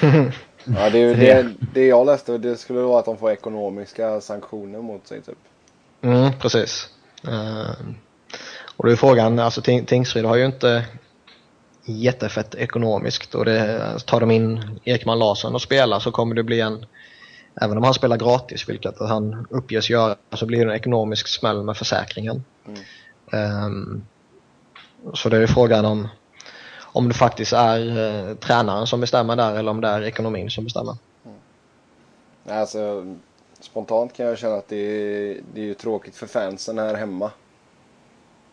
[0.64, 4.20] Ja, det, är ju det, det jag läste det skulle vara att de får ekonomiska
[4.20, 5.38] sanktioner mot sig typ.
[6.02, 6.88] Mm, precis.
[7.28, 7.70] Eh,
[8.76, 10.84] och då är frågan, alltså Ting- Tingsryd har ju inte
[11.84, 16.60] jättefett ekonomiskt och det, tar de in Ekman Larsson och spelar så kommer det bli
[16.60, 16.86] en
[17.60, 21.62] Även om han spelar gratis, vilket han uppges göra, så blir det en ekonomisk smäll
[21.62, 22.44] med försäkringen.
[22.66, 22.80] Mm.
[23.32, 24.02] Ehm,
[25.14, 26.08] så det är frågan om
[26.92, 30.64] om det faktiskt är eh, tränaren som bestämmer där eller om det är ekonomin som
[30.64, 30.96] bestämmer.
[32.44, 33.16] Nej, Alltså,
[33.60, 37.30] spontant kan jag känna att det är, det är tråkigt för fansen här hemma.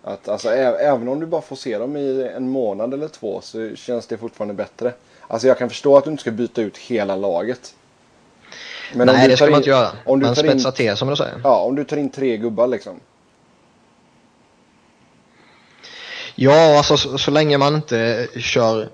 [0.04, 3.42] Att, alltså, ä- även om du bara får se dem i en månad eller två
[3.42, 4.94] så känns det fortfarande bättre.
[5.28, 7.76] Alltså jag kan förstå att du inte ska byta ut hela laget.
[8.94, 9.88] Men Nej, det ska tar man in- inte göra.
[10.06, 11.42] Om du Men tar in, till som du säger.
[11.44, 13.00] ja, om du tar in tre gubbar liksom.
[16.36, 18.90] Ja, alltså så, så länge man inte kör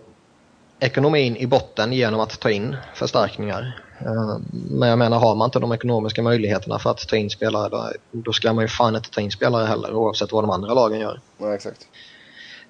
[0.80, 3.82] ekonomin i botten genom att ta in förstärkningar.
[4.06, 7.94] Eh, Men jag menar, har man inte de ekonomiska möjligheterna för att ta in spelare,
[8.12, 11.00] då, ska man ju fan inte ta in spelare heller, oavsett vad de andra lagen
[11.00, 11.20] gör.
[11.38, 11.88] Ja, exakt.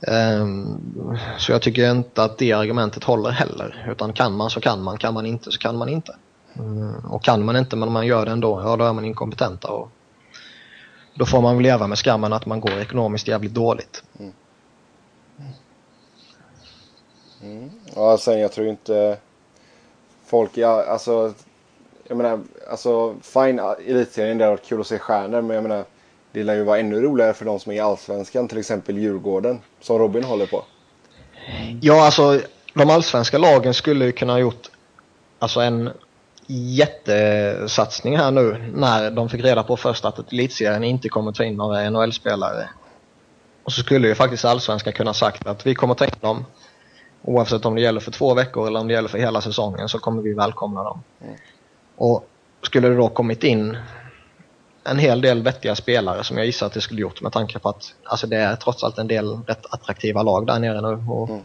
[0.08, 0.78] Ehm,
[1.38, 3.88] Så jag tycker inte att det argumentet håller heller.
[3.92, 6.16] Utan kan man så kan man, kan man inte så kan man inte.
[6.60, 9.68] Mm, Och kan man inte men man gör det ändå, ja då är man inkompetenta.
[9.68, 9.90] Och
[11.16, 14.04] då får man väl leva med skammen att man går ekonomiskt jävligt dåligt.
[17.96, 19.18] Ja, sen jag tror inte
[20.32, 21.34] folk, ja, alltså,
[22.08, 22.40] jag menar,
[22.70, 25.86] alltså fine, ah, elitserien det har varit kul att se stjärnor, men jag menar,
[26.32, 29.60] det lär ju vara ännu roligare för de som är i Allsvenskan, till exempel Djurgården,
[29.82, 30.64] som Robin håller på.
[31.82, 32.42] Ja, alltså
[32.74, 34.70] de allsvenska lagen skulle ju kunna ha gjort
[35.40, 35.90] alltså en
[36.48, 41.56] jättesatsning här nu när de fick reda på först att elitserien inte kommer ta in
[41.56, 42.70] några NHL-spelare.
[43.64, 46.46] Och så skulle ju faktiskt allsvenskan kunna sagt att vi kommer ta in dem
[47.22, 50.00] oavsett om det gäller för två veckor eller om det gäller för hela säsongen så
[50.00, 51.04] kommer vi välkomna dem.
[51.22, 51.36] Mm.
[51.96, 52.28] Och
[52.62, 53.78] skulle det då kommit in
[54.84, 57.70] en hel del vettiga spelare som jag gissar att det skulle gjort med tanke på
[57.70, 61.30] att alltså det är trots allt en del rätt attraktiva lag där nere nu och
[61.30, 61.42] mm.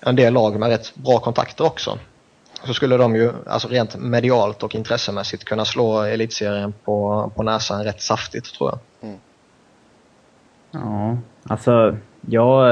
[0.00, 1.98] en del lag med rätt bra kontakter också.
[2.64, 7.84] Så skulle de ju alltså rent medialt och intressemässigt kunna slå elitserien på, på näsan
[7.84, 9.08] rätt saftigt tror jag.
[9.08, 9.18] Mm.
[10.70, 11.16] Ja,
[11.48, 12.68] alltså jag,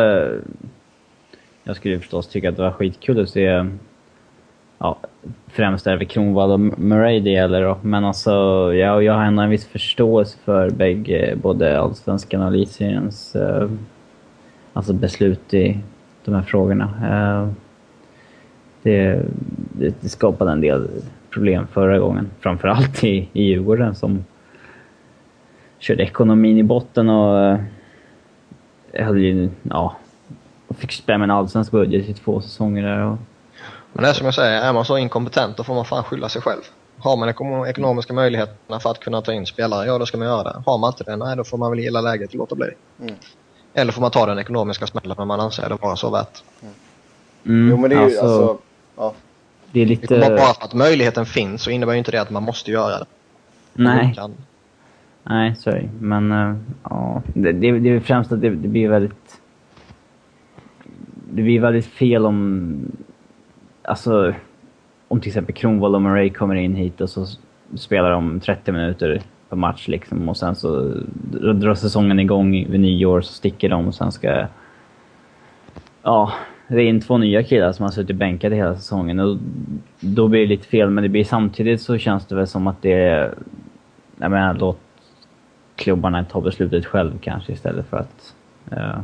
[1.64, 3.64] jag skulle förstås tycka att det var skitkul att se
[4.78, 4.98] ja,
[5.46, 7.78] främst är det Kronwall och Murray det gäller då.
[7.82, 8.30] Men alltså,
[8.74, 13.70] jag, jag har ändå en viss förståelse för bägge, både Allsvenskan och Elitseriens eh,
[14.72, 15.78] alltså beslut i
[16.24, 16.84] de här frågorna.
[17.02, 17.48] Eh,
[18.82, 19.22] det,
[19.72, 20.88] det, det, skapade en del
[21.30, 22.30] problem förra gången.
[22.40, 24.24] Framförallt i, i Djurgården som
[25.78, 27.40] körde ekonomin i botten och
[28.92, 29.96] eh, hade ju, ja,
[30.74, 33.00] fick spela med en allsvensk budget i två säsonger där.
[33.00, 33.18] Och,
[33.92, 36.28] men det är som jag säger, är man så inkompetent då får man fan skylla
[36.28, 36.60] sig själv.
[36.98, 37.28] Har man
[37.68, 40.62] ekonomiska möjligheterna för att kunna ta in spelare, ja då ska man göra det.
[40.66, 42.68] Har man inte det, nej då får man väl gilla läget och låta bli.
[43.00, 43.14] Mm.
[43.74, 46.42] Eller får man ta den ekonomiska smällen när man anser det vara så värt.
[46.62, 46.74] Mm.
[47.46, 48.58] Mm, jo men det är alltså, ju alltså,
[48.96, 49.14] ja.
[49.72, 50.18] Det är lite...
[50.18, 53.06] Bara för att möjligheten finns så innebär ju inte det att man måste göra det.
[53.72, 54.16] Nej.
[55.22, 55.88] Nej, sorry.
[56.00, 59.40] Men uh, ja, det, det, det är främst att det, det blir väldigt...
[61.34, 62.76] Det blir väldigt fel om
[63.82, 64.34] alltså,
[65.08, 67.26] om till exempel Kronwall och Murray kommer in hit och så
[67.74, 70.94] spelar de 30 minuter per match liksom och sen så
[71.54, 74.46] drar säsongen igång vid nyår så sticker de och sen ska...
[76.02, 76.32] Ja,
[76.68, 79.36] det är in två nya killar som har suttit bänkade hela säsongen och
[80.00, 82.82] då blir det lite fel men det blir samtidigt så känns det väl som att
[82.82, 83.34] det är...
[84.16, 84.80] Jag menar, låt
[85.76, 88.34] klubbarna ta beslutet själv kanske istället för att...
[88.72, 88.98] Uh,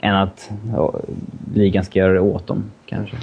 [0.00, 0.94] än att ja,
[1.54, 3.16] ligan ska göra det åt dem kanske.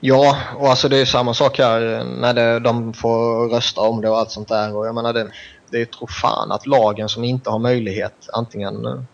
[0.00, 4.08] Ja, och alltså det är samma sak här när det, de får rösta om det
[4.08, 4.76] och allt sånt där.
[4.76, 5.26] Och jag menar det,
[5.70, 8.74] det är tro fan att lagen som inte har möjlighet antingen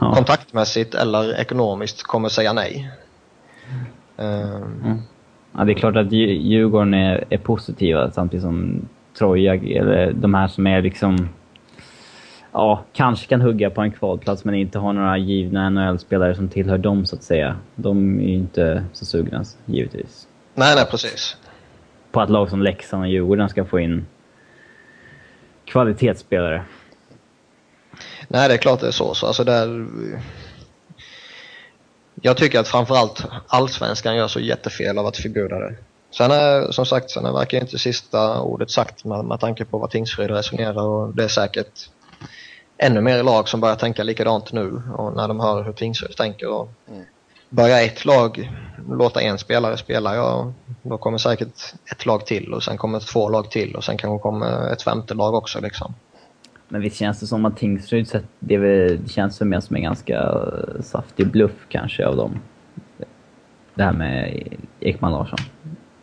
[0.00, 0.14] ja.
[0.14, 2.90] kontaktmässigt eller ekonomiskt kommer säga nej.
[4.16, 4.98] Mm.
[5.56, 10.48] Ja, det är klart att Djurgården är, är positiva samtidigt som Troja, eller de här
[10.48, 11.28] som är liksom
[12.52, 16.78] ja, kanske kan hugga på en kvalplats men inte har några givna NHL-spelare som tillhör
[16.78, 17.56] dem så att säga.
[17.74, 20.28] De är ju inte så sugna, givetvis.
[20.54, 21.36] Nej, nej precis.
[22.12, 24.06] På att lag som Leksand och Djurgården ska få in
[25.64, 26.64] kvalitetsspelare.
[28.28, 29.14] Nej, det är klart det är så.
[29.14, 29.86] så alltså där...
[32.22, 35.74] Jag tycker att framförallt allsvenskan gör så jättefel av att förbjuda det.
[36.10, 39.90] Sen är, som sagt, sen verkar inte sista ordet sagt med, med tanke på vad
[39.90, 41.88] Tingsryd resonerar och det är säkert
[42.82, 46.48] ännu mer lag som börjar tänka likadant nu och när de hör hur Tingsryd tänker.
[46.48, 47.04] Och mm.
[47.48, 48.50] Börjar ett lag
[48.88, 53.28] låta en spelare spela, ja då kommer säkert ett lag till och sen kommer två
[53.28, 55.94] lag till och sen kanske kommer ett femte lag också liksom.
[56.68, 59.82] Men visst känns det som att Tingsryd sett, det, det känns för mig som en
[59.82, 62.40] ganska eh, saftig bluff kanske av dem.
[63.74, 64.42] Det här med
[64.80, 65.38] Ekman Larsson.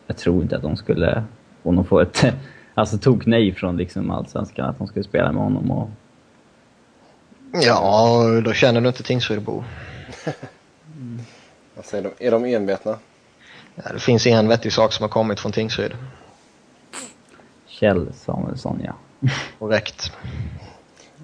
[0.06, 1.24] Jag tror inte att de skulle,
[1.62, 2.24] om de får ett,
[2.74, 5.90] alltså tog nej från liksom allsvenskan, att de skulle spela med honom och
[7.52, 9.64] Ja, då känner du inte Tingsrydbo.
[10.96, 11.20] mm.
[11.74, 12.26] Vad säger de?
[12.26, 12.98] Är de envetna?
[13.74, 15.92] Ja, det finns en vettig sak som har kommit från Tingsryd.
[17.66, 18.92] Kjell Samuelsson, ja.
[19.58, 20.12] Korrekt.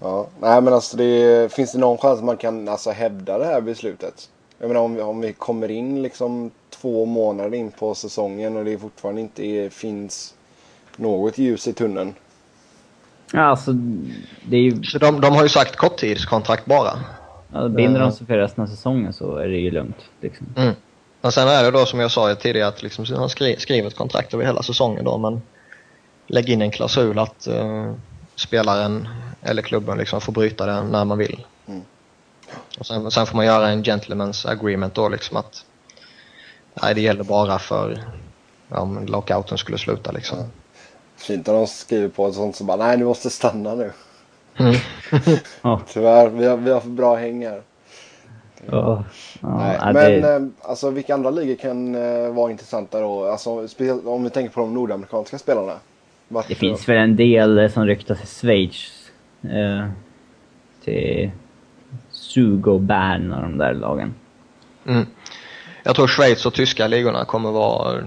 [0.00, 3.44] Ja, nej men alltså det, finns det någon chans att man kan alltså hävda det
[3.44, 4.30] här beslutet?
[4.58, 8.64] Jag menar om vi, om vi kommer in liksom två månader in på säsongen och
[8.64, 10.34] det fortfarande inte är, finns
[10.96, 12.14] något ljus i tunneln.
[13.35, 13.73] Ja, alltså,
[14.42, 14.83] det är ju...
[14.83, 16.90] Så de, de har ju sagt korttidskontrakt bara?
[17.53, 19.97] Ja, binder de sig för resten av säsongen så är det ju lugnt.
[20.20, 20.47] Liksom.
[20.57, 20.75] Mm.
[21.20, 23.97] Men sen är det då som jag sa tidigare att liksom, han skri skriver ett
[23.97, 25.42] kontrakt över hela säsongen då men
[26.27, 27.94] lägg in en klausul att uh,
[28.37, 29.09] spelaren
[29.42, 31.44] eller klubben liksom får bryta det när man vill.
[31.66, 31.83] Mm.
[32.79, 35.64] Och sen, sen, får man göra en gentleman's agreement då liksom att
[36.83, 38.05] nej, det gäller bara för
[38.68, 40.38] om lockouten skulle sluta liksom.
[40.38, 40.51] Mm.
[41.24, 43.90] Fint om de skriver på ett sånt som bara nej du måste stanna nu.
[44.56, 44.74] Mm.
[45.92, 47.62] Tyvärr, vi har, vi har för bra häng här.
[48.68, 48.76] Oh.
[48.76, 49.02] Oh,
[49.40, 50.34] nej, men det...
[50.34, 53.24] Eh, alltså vilka andra ligor kan uh, vara intressanta då?
[53.24, 55.72] Alltså, speciellt om vi tänker på de nordamerikanska spelarna.
[56.28, 56.48] Varför?
[56.48, 59.10] Det finns väl en del eh, som ryktas till Schweiz.
[59.44, 59.88] Uh,
[60.84, 61.30] till
[62.10, 64.14] Sugo, Bern och de där lagen.
[64.87, 65.06] Mm.
[65.82, 68.02] Jag tror Schweiz och tyska ligorna kommer vara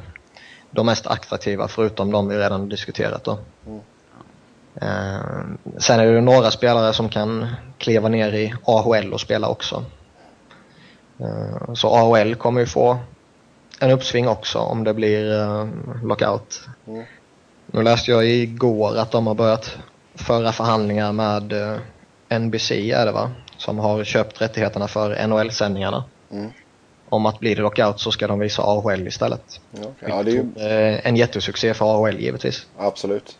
[0.71, 3.39] de mest attraktiva förutom de vi redan diskuterat då.
[3.67, 3.79] Mm.
[4.81, 9.85] Eh, sen är det några spelare som kan kliva ner i AHL och spela också.
[11.19, 12.97] Eh, så AHL kommer ju få
[13.79, 15.67] en uppsving också om det blir eh,
[16.03, 16.61] lockout.
[16.87, 17.05] Mm.
[17.65, 19.77] Nu läste jag igår att de har börjat
[20.15, 23.31] föra förhandlingar med eh, NBC är det va?
[23.57, 26.03] Som har köpt rättigheterna för NHL-sändningarna.
[26.31, 26.51] Mm.
[27.09, 29.61] Om att blir det lockout så ska de visa AHL istället.
[29.71, 30.09] Ja, okej.
[30.09, 30.35] ja, det är
[30.91, 32.67] ju En jättesuccé för AHL givetvis.
[32.77, 33.37] absolut.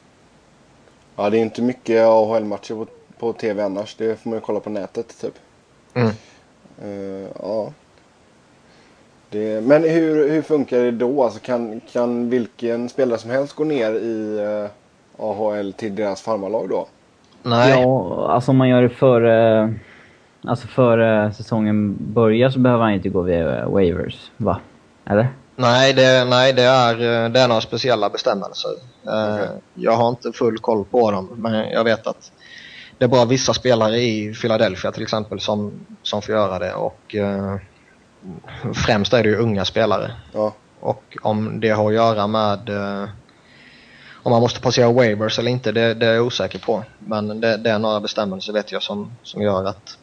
[1.16, 2.88] Ja, det är inte mycket AHL-matcher på,
[3.20, 3.96] på tv annars.
[3.96, 5.34] Det får man ju kolla på nätet typ.
[5.94, 6.08] Mm.
[6.84, 7.72] Eh, ja.
[9.30, 11.24] Det, men hur, hur funkar det då?
[11.24, 16.70] Alltså kan, kan vilken spelare som helst gå ner i eh, AHL till deras farmarlag
[16.70, 16.88] då?
[17.44, 19.74] Nej, Ja, alltså om man gör det före...
[20.48, 24.60] Alltså före säsongen börjar så behöver han inte gå via waivers, va?
[25.06, 25.28] Eller?
[25.56, 28.70] nej, det, nej det, är, det är några speciella bestämmelser.
[29.08, 29.50] Eh, Okej.
[29.74, 32.32] Jag har inte full koll på dem, men jag vet att
[32.98, 35.72] det är bara vissa spelare i Philadelphia till exempel som,
[36.04, 36.74] som får göra det.
[36.74, 37.56] Och eh,
[38.74, 40.12] främst är det ju unga spelare.
[40.34, 43.10] Ja, Och om det har att göra med eh,
[44.24, 46.84] om man måste passera waivers eller inte, det, det är jag osäker på.
[47.00, 49.98] Men det, det är några bestämmelser vet jag som, som gör att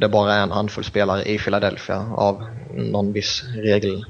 [0.00, 4.06] det bara är en handfull spelare i Philadelphia av någon viss regel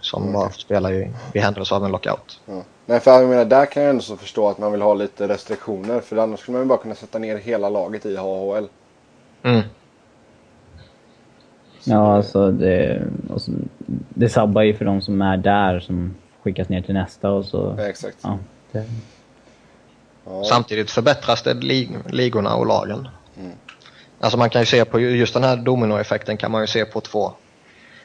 [0.00, 2.40] som bara får spela i, vid händelse av en lockout.
[2.46, 2.62] ja.
[2.86, 5.28] Nej, för jag menar, där kan jag ändå så förstå att man vill ha lite
[5.28, 6.00] restriktioner.
[6.00, 8.68] För annars skulle man ju bara kunna sätta ner hela laget i AHL.
[9.42, 9.62] Mm.
[11.84, 13.02] Ja, alltså det...
[13.28, 13.52] Och så,
[14.08, 17.74] det sabbar ju för de som är där som skickas ner till nästa och så...
[17.78, 18.18] Ja, exakt.
[18.22, 18.38] Ja,
[18.72, 18.84] det,
[20.24, 20.44] Ja.
[20.44, 23.08] Samtidigt förbättras det lig, ligorna och lagen.
[23.38, 23.52] Mm.
[24.22, 27.00] Alltså man kan ju se på just den här dominoeffekten kan man ju se på
[27.00, 27.32] två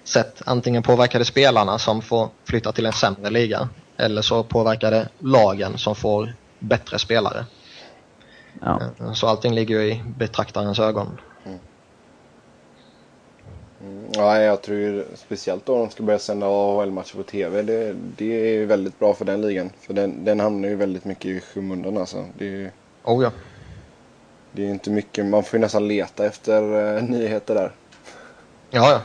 [0.03, 0.41] sätt.
[0.45, 5.09] Antingen påverkar det spelarna som får flytta till en sämre liga eller så påverkar det
[5.19, 7.45] lagen som får bättre spelare.
[8.61, 8.79] ja.
[9.13, 11.19] Så allting ligger ju i betraktarens ögon.
[11.45, 11.59] Mm,
[14.13, 17.61] Ja, jag tror ju speciellt då de ska börja sända AHL-matcher på TV.
[17.61, 19.69] Det, det är ju väldigt bra för den ligan.
[19.79, 22.25] För den, den hamnar ju väldigt mycket i skymundan alltså.
[22.37, 22.71] Det är ju
[23.03, 23.31] Oh ja.
[24.57, 27.71] Det är inte mycket, man får ju nästan leta efter eh, nyheter där.
[28.69, 29.01] Ja, ja.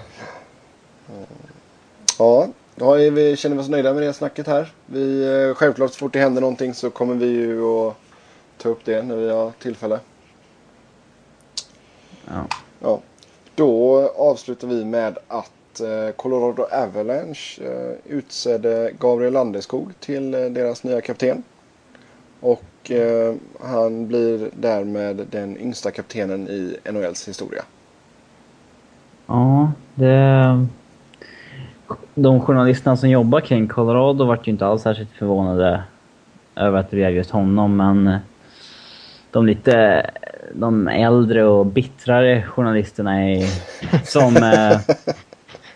[2.18, 4.72] Ja, då är vi, känner vi oss nöjda med det snacket här.
[4.86, 7.94] Vi, eh, självklart så fort det händer någonting så kommer vi ju att
[8.58, 10.00] ta upp det när vi har tillfälle.
[12.26, 12.46] ja.
[12.80, 13.00] Ja.
[13.54, 21.00] Då avslutar vi med att eh, Colorado Avalanche eh, utsedde Gabriel Landeskog till deras nya
[21.00, 21.42] kapten.
[22.42, 27.62] Och eh, han blir därmed den yngsta kaptenen i NHLs historia.
[29.26, 30.66] Ja, det...
[32.14, 35.82] De journalisterna som jobbar kring Colorado vart ju inte alls särskilt förvånade
[36.56, 38.18] över att det blev just honom, men
[39.30, 40.06] de lite
[40.54, 43.46] de äldre och bittrare journalisterna är
[44.04, 44.80] som, eh,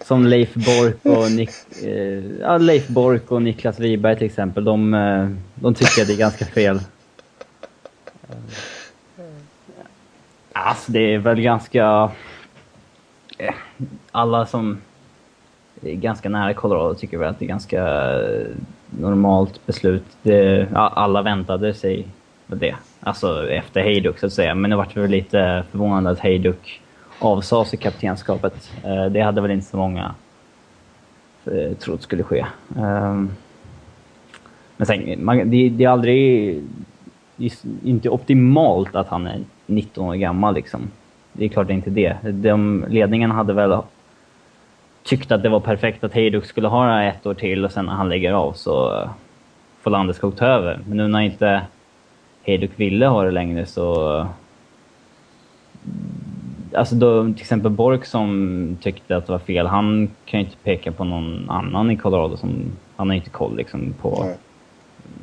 [0.06, 1.50] som Leif Bork och Nick,
[1.84, 4.64] eh, ja, Leif Bork och Niklas Wiberg till exempel.
[4.64, 6.76] De, eh, de tycker att det är ganska fel.
[8.28, 8.36] Eh,
[10.52, 12.10] alltså det är väl ganska...
[13.38, 13.54] Eh,
[14.12, 14.78] alla som
[15.82, 18.46] är ganska nära Colorado tycker väl att det är ganska eh,
[18.90, 20.04] normalt beslut.
[20.22, 22.06] Det, alla väntade sig
[22.46, 22.74] det.
[23.00, 24.54] Alltså efter Hejduk så att säga.
[24.54, 26.80] Men det vart väl lite förvånande att Hejduk
[27.18, 28.72] avsade sig kaptenskapet.
[28.85, 30.14] Eh, det hade väl inte så många
[31.44, 32.46] eh, trott skulle ske.
[32.76, 33.31] Ehm,
[34.76, 36.62] men sen, man, det, det är aldrig...
[37.37, 37.52] Det är
[37.85, 40.90] inte optimalt att han är 19 år gammal liksom.
[41.33, 42.16] Det är klart det är inte det.
[42.22, 43.79] De, ledningen hade väl
[45.02, 47.72] tyckt att det var perfekt att Hejduk skulle ha det här ett år till och
[47.72, 49.11] sen när han lägger av så eh,
[49.82, 50.80] får Landeskog ta över.
[50.88, 51.62] Men nu när inte
[52.43, 54.26] Hejduk ville ha det längre så...
[56.74, 60.58] Alltså då, till exempel Bork som tyckte att det var fel, han kan ju inte
[60.62, 62.72] peka på någon annan i Colorado som...
[62.96, 64.24] Han har inte koll liksom på...
[64.24, 64.36] Nej.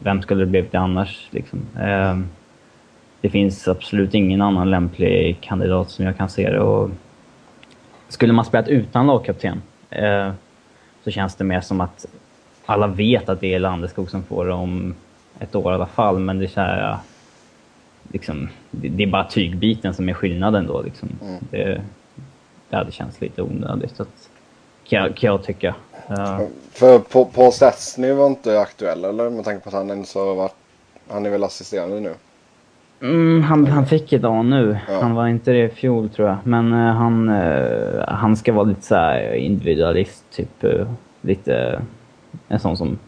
[0.04, 1.60] Vem skulle det blivit det annars liksom?
[1.80, 2.20] Eh,
[3.22, 6.90] det finns absolut ingen annan lämplig kandidat som jag kan se det och...
[8.08, 10.32] Skulle man spelat utan lagkapten eh,
[11.04, 12.06] så känns det mer som att
[12.66, 14.96] alla vet att det är Landeskog som får det om
[15.40, 16.98] ett år i alla fall, men det är så här,
[18.12, 20.82] liksom, det, det är bara tygbiten som är skillnaden då.
[20.82, 21.10] Liksom.
[21.22, 21.36] Mm.
[21.50, 21.82] Det,
[22.70, 24.30] det hade känts lite onödigt, att,
[24.84, 25.76] kan, jag, kan jag tycka.
[26.10, 26.40] Eh,
[26.72, 29.30] För Paul Paul Stastny var inte aktuell eller?
[29.30, 30.56] Med tanke på att han ens har varit...
[31.08, 32.14] Han är väl assisterande nu?
[33.02, 34.78] Mm, han, han fick idag nu.
[34.88, 35.02] Ja.
[35.02, 36.38] Han var inte det i fjol tror jag.
[36.44, 40.64] Men eh, han, eh, han ska vara lite så här individualist, typ.
[40.64, 40.88] eh,
[41.22, 41.82] lite
[42.48, 43.00] en sån som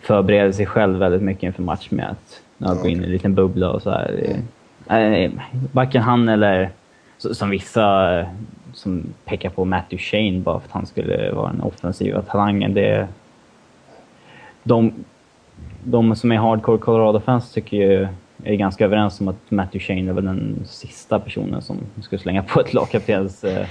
[0.00, 3.34] förbereder sig själv väldigt mycket inför match med att när går in i en liten
[3.34, 4.36] bubbla och så här.
[4.88, 5.30] Eh,
[5.72, 6.70] varken han eller
[7.16, 8.26] som vissa eh,
[8.72, 12.74] som pekar på Matthew Shane bara för att han skulle vara den offensiva talangen.
[12.74, 13.08] Det,
[14.62, 14.92] de,
[15.84, 18.08] de som är hardcore Colorado-fans tycker ju
[18.44, 22.42] är ganska överens om att Matthew Shane är väl den sista personen som skulle slänga
[22.42, 23.44] på ett lagkaptens...
[23.44, 23.66] Eh...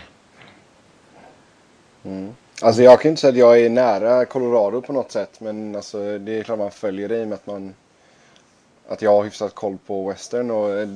[2.06, 2.34] Mm.
[2.62, 6.18] Alltså jag kan inte säga att jag är nära Colorado på något sätt men alltså
[6.18, 7.74] det är klart man följer det i och med att man...
[8.88, 10.90] Att jag har hyfsat koll på Western och eh,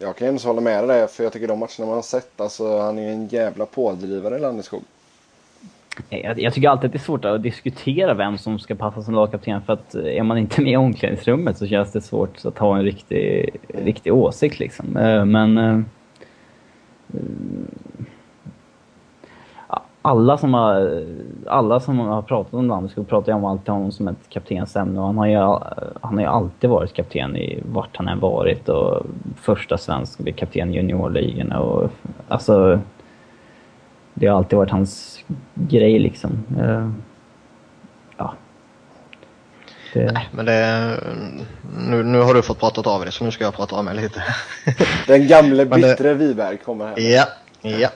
[0.00, 2.40] jag kan ju ändå hålla med dig för jag tycker de matcherna man har sett,
[2.40, 4.82] alltså han är en jävla pådrivare Landeskog.
[6.10, 9.02] Eh, jag, jag, tycker alltid att det är svårt att diskutera vem som ska passa
[9.02, 12.44] som lagkapten för att eh, är man inte med i omklädningsrummet så känns det svårt
[12.44, 14.86] att ha en riktig, riktig åsikt liksom.
[15.26, 15.84] Men...
[20.04, 21.04] Eh, alla som har,
[21.46, 25.06] alla som har pratat om Landeskog pratar ju om alltid honom som ett kaptensämne och
[25.06, 25.38] han har ju,
[26.00, 30.70] han har ju alltid varit kapten i vart han än varit och första svensk kapten
[30.70, 31.90] i juniorligorna och
[32.28, 32.80] alltså
[34.14, 35.24] det har alltid varit hans
[35.54, 36.30] grej liksom.
[36.60, 36.90] Uh,
[38.16, 38.34] ja.
[39.92, 40.12] Det...
[40.12, 41.00] Nej, men det...
[41.88, 43.96] Nu, nu har du fått prata av dig så nu ska jag prata av mig
[43.96, 44.22] lite.
[45.06, 46.14] Den gamle bittre.
[46.14, 47.00] Wiberg kommer här.
[47.00, 47.24] Ja,
[47.62, 47.88] ja.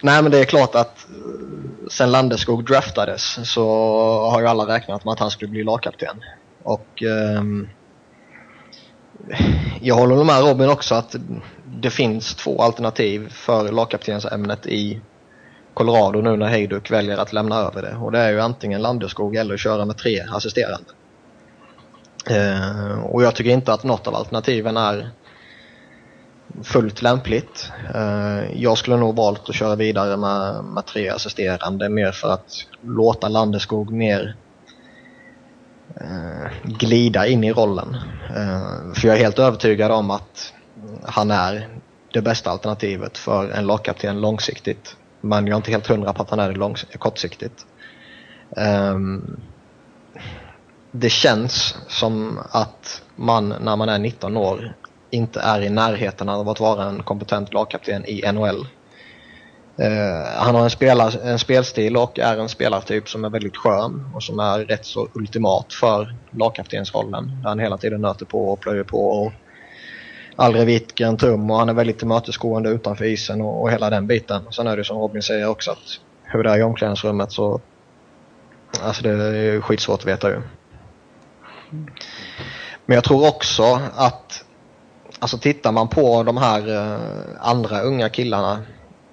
[0.00, 3.66] Nej men det är klart att eh, sen Landeskog draftades så
[4.30, 6.24] har ju alla räknat med att han skulle bli lagkapten.
[6.62, 7.42] Och eh,
[9.80, 11.16] jag håller med Robin också att
[11.66, 15.00] det finns två alternativ för lagkaptensämnet i
[15.74, 17.96] Colorado nu när Hejduk väljer att lämna över det.
[17.96, 20.90] Och det är ju antingen Landeskog eller köra med tre assisterande.
[22.30, 25.10] Eh, och jag tycker inte att något av alternativen är
[26.62, 27.72] fullt lämpligt.
[27.94, 32.66] Eh, jag skulle nog valt att köra vidare med, med tre assisterande mer för att
[32.80, 34.36] låta Landeskog mer
[36.00, 37.96] eh, glida in i rollen.
[38.36, 40.52] Eh, för jag är helt övertygad om att
[41.02, 41.68] han är
[42.12, 44.96] det bästa alternativet för en lagkapten långsiktigt.
[45.20, 47.66] Men jag är inte helt hundra på att han är det långs kortsiktigt.
[48.56, 49.40] Ehm,
[50.90, 54.74] det känns som att man när man är 19 år
[55.14, 58.66] inte är i närheten av att vara en kompetent lagkapten i NHL.
[59.80, 63.56] Uh, eh, han har en, spelar, en spelstil och är en spelartyp som är väldigt
[63.56, 67.40] skön och som är rätt så ultimat för lagkaptensrollen.
[67.42, 69.32] Där han hela tiden nöter på och plöjer på och
[70.36, 74.06] aldrig viker en tum och han är väldigt tillmötesgående utanför isen och, och hela den
[74.06, 74.42] biten.
[74.50, 77.60] Sen är det som Robin säger också att hur det är i omklädningsrummet så
[78.82, 80.42] Alltså det är skitsvårt att veta ju.
[82.86, 84.44] Men jag tror också att
[85.24, 87.00] Alltså tittar man på de här uh,
[87.40, 88.62] andra unga killarna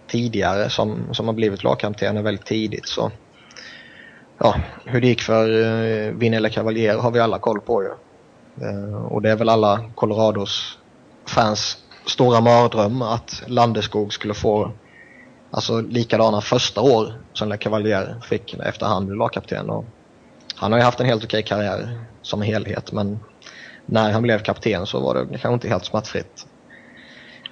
[0.08, 3.12] tidigare som, som har blivit lagkaptener väldigt tidigt så
[4.38, 4.56] Ja,
[4.86, 7.90] hur det gick för uh, Vinella Cavalier har vi alla koll på ju.
[8.68, 10.78] Uh, och det är väl alla Colorados
[11.26, 14.72] fans stora mardröm att Landeskog skulle få
[15.52, 19.70] alltså likadana första år som Le Cavalier fick efter han blev lagkapten.
[19.70, 19.86] Och
[20.56, 23.20] han har ju haft en helt okej karriär som helhet men
[23.86, 26.48] när han blev kapten så var det kanske inte helt smärtfritt.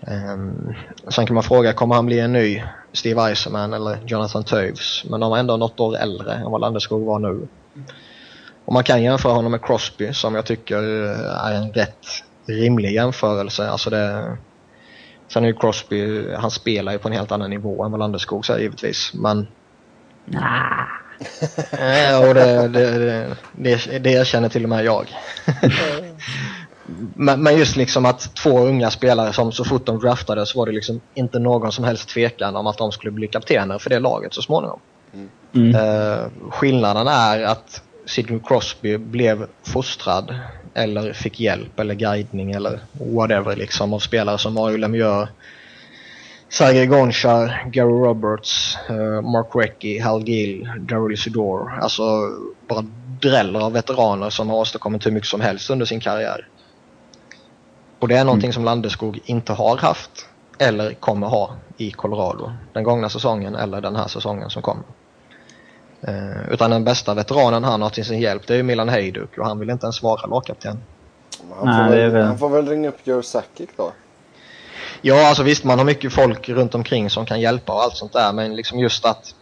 [0.08, 0.76] Um,
[1.08, 2.64] sen kan man fråga, kommer han bli en ny
[2.94, 5.06] Steve Eisenman eller Jonathan Toews?
[5.10, 7.48] Men de var ändå något år äldre än vad Landeskog var nu.
[8.66, 10.78] Och man kan jämföra honom med Crosby som jag tycker
[11.48, 12.06] är en rätt
[12.46, 13.70] rimlig jämförelse.
[13.70, 14.38] Alltså det,
[15.28, 18.46] sen är ju Crosby, han spelar ju på en helt annan nivå än vad Landeskog
[18.46, 19.12] säger givetvis.
[19.14, 19.48] Men...
[20.26, 21.00] Nah
[21.72, 25.06] ja, och det, det, det, det, erkänner till och med jag.
[27.16, 30.72] men, men, just liksom att två unga spelare som så fort de draftades var det
[30.72, 34.34] liksom inte någon som helst tvekan om att de skulle bli kaptener för det laget
[34.34, 34.80] så småningom.
[35.54, 35.76] Mm.
[35.76, 40.36] Uh, skillnaden är att Sidney Crosby blev fostrad
[40.74, 45.30] eller fick hjälp eller guidning eller whatever liksom av spelare som Mario Lemieux,
[46.50, 51.72] Sergej Gonchar, Gary Roberts, uh, Mark Recchi, Hal Gill, Daryl Isidore.
[51.82, 52.04] Alltså
[52.68, 52.86] bara
[53.22, 56.48] dräller av veteraner som har åstadkommit hur mycket som helst under sin karriär.
[58.00, 58.54] Och det är någonting mm.
[58.54, 60.28] som Landeskog inte har haft
[60.58, 64.84] eller kommer ha i Colorado den gångna säsongen eller den här säsongen som kommer.
[66.02, 69.38] Eh, utan den bästa veteranen han har till sin hjälp det är ju Milan Hejduk
[69.38, 70.80] och han vill inte ens vara lagkapten.
[71.60, 73.92] Han, Nej, väl, han får väl ringa upp Joe Sakic då?
[75.02, 78.14] Ja, alltså visst man har mycket folk runt omkring som kan hjälpa och allt sånt
[78.14, 79.36] där men liksom just att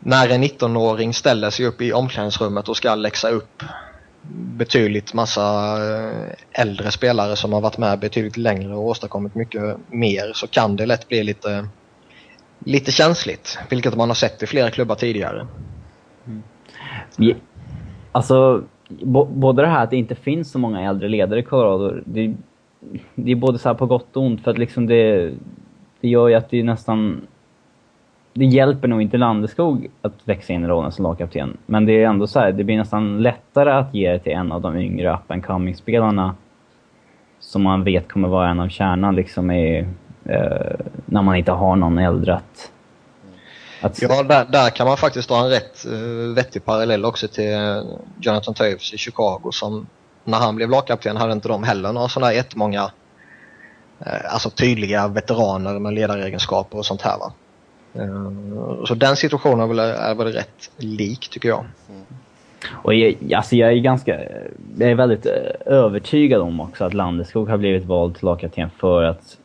[0.00, 3.62] när en 19-åring ställer sig upp i omklädningsrummet och ska läxa upp
[4.32, 10.32] betydligt massa eh, äldre spelare som har varit med betydligt längre och åstadkommit mycket mer
[10.34, 11.68] så kan det lätt bli lite
[12.64, 15.46] lite känsligt, vilket man har sett i flera klubbar tidigare.
[16.26, 17.36] Mm.
[18.12, 18.64] Alltså,
[19.28, 22.34] både det här att det inte finns så många äldre ledare i Colorado, det,
[23.14, 25.32] det är både så på gott och ont för att liksom det,
[26.00, 27.20] det gör ju att det nästan...
[28.32, 31.56] Det hjälper nog inte Landeskog att växa in i rollen som lagkapten.
[31.66, 34.52] Men det är ändå så här, det blir nästan lättare att ge det till en
[34.52, 36.34] av de yngre up and coming spelarna
[37.40, 39.78] som man vet kommer vara en av kärnan liksom i,
[40.24, 40.76] eh,
[41.06, 42.72] när man inte har någon äldre att
[43.80, 44.02] att...
[44.02, 47.82] Ja, där, där, kan man faktiskt dra en rätt uh, vettig parallell också till eh,
[48.20, 49.86] Jonathan Toews i Chicago som
[50.28, 52.82] när han blev lagkapten hade inte de heller några sådana jättemånga
[54.06, 57.32] uh, alltså tydliga veteraner med ledaregenskaper och sånt här va.
[57.96, 61.64] Uh, så den situationen är väl, är väl rätt lik tycker jag.
[61.88, 62.02] Mm.
[62.70, 64.20] Och jag, alltså jag är ganska,
[64.78, 65.26] jag är väldigt
[65.66, 69.38] övertygad om också att Landeskog har blivit vald till lagkapten för att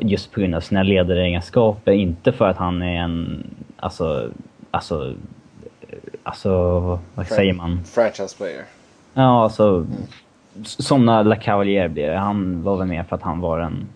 [0.00, 3.46] just på grund av sina ledaregenskaper, inte för att han är en,
[3.76, 4.30] alltså,
[4.70, 5.14] alltså,
[6.22, 6.50] alltså,
[7.14, 7.84] vad säger man?
[7.84, 8.64] Franchise player.
[9.18, 9.86] Ja, alltså,
[10.64, 13.88] som när La Cavalier blir Han var väl med för att han var en,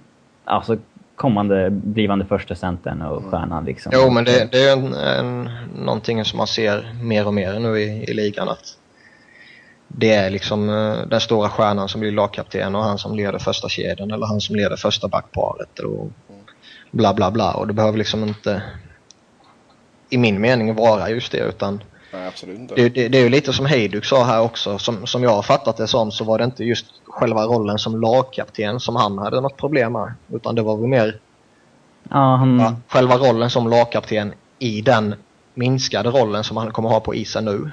[0.44, 0.76] alltså
[1.16, 3.30] kommande, blivande första centern och mm.
[3.30, 3.92] stjärnan liksom.
[3.94, 7.78] Jo, men det, det är en, en, någonting som man ser mer och mer nu
[7.78, 8.76] i, i ligan att
[9.88, 13.68] det är liksom uh, den stora stjärnan som blir lagkapten och han som leder första
[13.68, 16.08] kedjan eller han som leder första backparet och
[16.90, 18.62] bla bla bla och det behöver liksom inte
[20.10, 21.82] i min mening vara just det utan
[22.12, 22.74] Nej, absolut inte.
[22.74, 25.42] Det, det, det är ju lite som Heiduk sa här också som, som jag har
[25.42, 29.40] fattat det som så var det inte just själva rollen som lagkapten som han hade
[29.40, 31.18] något problem med utan det var väl mer
[32.08, 32.58] ja, han...
[32.58, 35.14] ja, själva rollen som lagkapten i den
[35.54, 37.70] minskade rollen som han kommer ha på isen nu.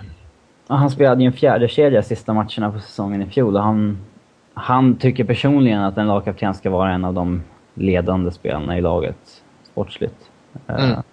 [0.68, 3.98] Han spelade ju en fjärde kedja sista matcherna på säsongen i fjol och han,
[4.54, 9.44] han tycker personligen att en lagkapten ska vara en av de ledande spelarna i laget
[9.72, 10.30] sportsligt.
[10.68, 11.04] Mm.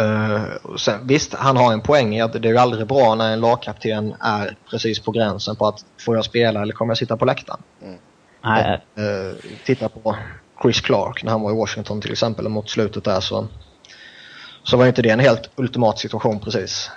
[0.00, 3.32] Uh, sen, visst, han har en poäng i att det är ju aldrig bra när
[3.32, 7.16] en lagkapten är precis på gränsen på att får jag spela eller kommer jag sitta
[7.16, 7.60] på läktaren?
[7.82, 7.98] Mm.
[8.98, 9.34] Uh,
[9.64, 10.16] titta på
[10.62, 13.46] Chris Clark när han var i Washington till exempel mot slutet där så,
[14.62, 16.90] så var inte det en helt ultimat situation precis.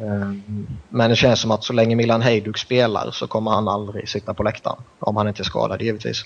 [0.00, 4.08] Ehm, men det känns som att så länge Milan Hejduk spelar så kommer han aldrig
[4.08, 4.82] sitta på läktaren.
[4.98, 6.24] Om han inte är skadad givetvis.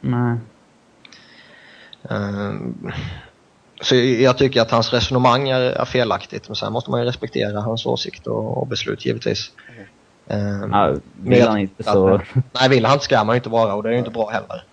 [0.00, 0.38] Nej.
[3.80, 7.60] Ehm, så jag tycker att hans resonemang är, felaktigt men sen måste man ju respektera
[7.60, 9.52] hans åsikt och, och beslut givetvis.
[10.28, 10.70] Mm.
[10.72, 12.08] Ja, vill han inte så...
[12.08, 12.22] Att,
[12.60, 14.64] nej, vill han ska man ju inte vara och det är ju inte bra heller.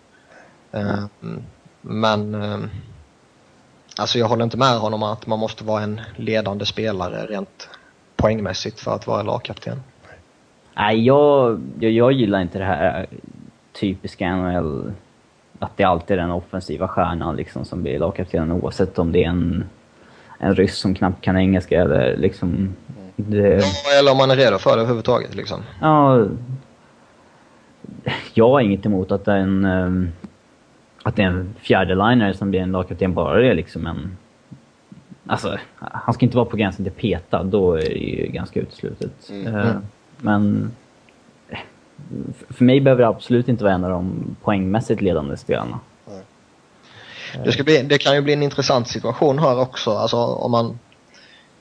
[0.71, 1.43] Mm.
[1.81, 2.35] Men
[3.97, 7.69] alltså jag håller inte med honom att man måste vara en ledande spelare rent
[8.15, 9.83] poängmässigt för att vara lagkapten?
[10.75, 13.07] Nej, jag, jag, jag gillar inte det här
[13.73, 14.93] typiska NHL
[15.59, 19.29] att det alltid är den offensiva stjärnan liksom som blir lagkapten oavsett om det är
[19.29, 19.63] en,
[20.39, 22.75] en ryss som knappt kan engelska eller liksom...
[23.15, 23.57] Det...
[23.57, 25.59] Ja, eller om man är redo för det överhuvudtaget liksom.
[25.81, 26.25] Ja.
[28.33, 30.09] Jag har inget emot att det är en, ehm,
[31.03, 34.17] att det är en fjärde-liner som blir en lagkapten bara det är liksom en
[35.27, 39.29] Alltså, han ska inte vara på gränsen till petad, då är det ju ganska uteslutet.
[39.29, 39.55] Mm.
[39.55, 39.75] Uh,
[40.17, 40.71] men
[42.49, 45.79] för mig behöver det absolut inte vara en av de poängmässigt ledande spelarna.
[47.43, 49.91] Det, ska bli, det kan ju bli en intressant situation här också.
[49.91, 50.79] Alltså om man...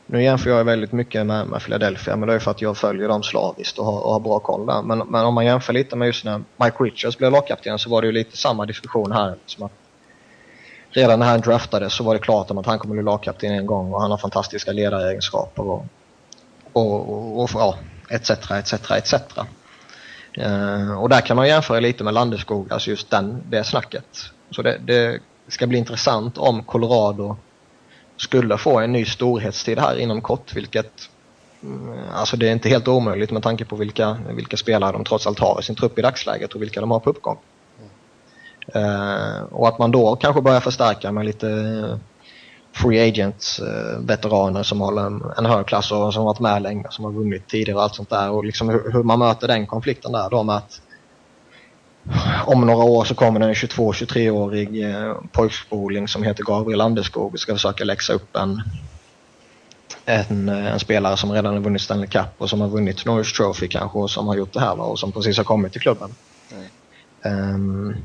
[0.06, 3.08] Nu jämför jag väldigt mycket med, med Philadelphia, men det är för att jag följer
[3.08, 4.82] dem slaviskt och har, och har bra koll där.
[4.82, 8.00] Men, men om man jämför lite med just när Mike Richards blev lagkapten så var
[8.00, 9.34] det ju lite samma diskussion här.
[9.42, 9.72] Liksom att
[10.90, 13.66] redan när han draftades så var det klart om att han kommer bli lagkapten en
[13.66, 15.86] gång och han har fantastiska ledaregenskaper och,
[16.72, 17.78] och, och, och ja,
[18.10, 19.14] etc, etc, etc.
[20.38, 24.30] Uh, och där kan man jämföra lite med Landeskog, alltså just den, det snacket.
[24.50, 27.36] Så det, det ska bli intressant om Colorado
[28.16, 31.10] skulle få en ny storhetstid här inom kort, vilket
[31.62, 35.26] mm, Alltså det är inte helt omöjligt med tanke på vilka, vilka spelare de trots
[35.26, 37.38] allt har i sin trupp i dagsläget och vilka de har på uppgång.
[38.76, 41.48] Uh, och att man då kanske börjar förstärka med lite
[42.74, 46.84] free agents, uh, veteraner som håller en hög klass och som har varit med länge,
[46.90, 48.30] som har vunnit tidigare och allt sånt där.
[48.30, 50.80] Och liksom hur, hur man möter den konflikten där då med att
[52.46, 57.40] om några år så kommer det en 22-23-årig eh, pojkspoling som heter Gabriel Landeskog och
[57.40, 58.62] ska försöka läxa upp en,
[60.04, 63.68] en, en, spelare som redan har vunnit Stanley Cup och som har vunnit Norris Trophy
[63.68, 66.14] kanske och som har gjort det här och som precis har kommit till klubben.
[67.22, 67.54] Mm.
[67.54, 67.96] Um,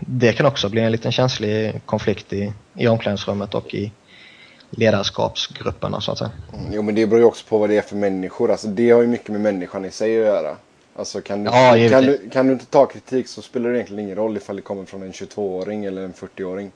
[0.00, 3.92] det kan också bli en liten känslig konflikt i, i omklädningsrummet och i
[4.70, 6.30] ledarskapsgrupperna så att säga.
[6.54, 8.50] Mm, jo men det beror ju också på vad det är för människor.
[8.50, 10.56] Alltså det har ju mycket med människan i sig att göra.
[10.96, 14.04] Alltså kan du, ja, kan, du, kan du inte ta kritik så spelar det egentligen
[14.04, 16.72] ingen roll ifall det kommer från en 22-åring eller en 40-åring.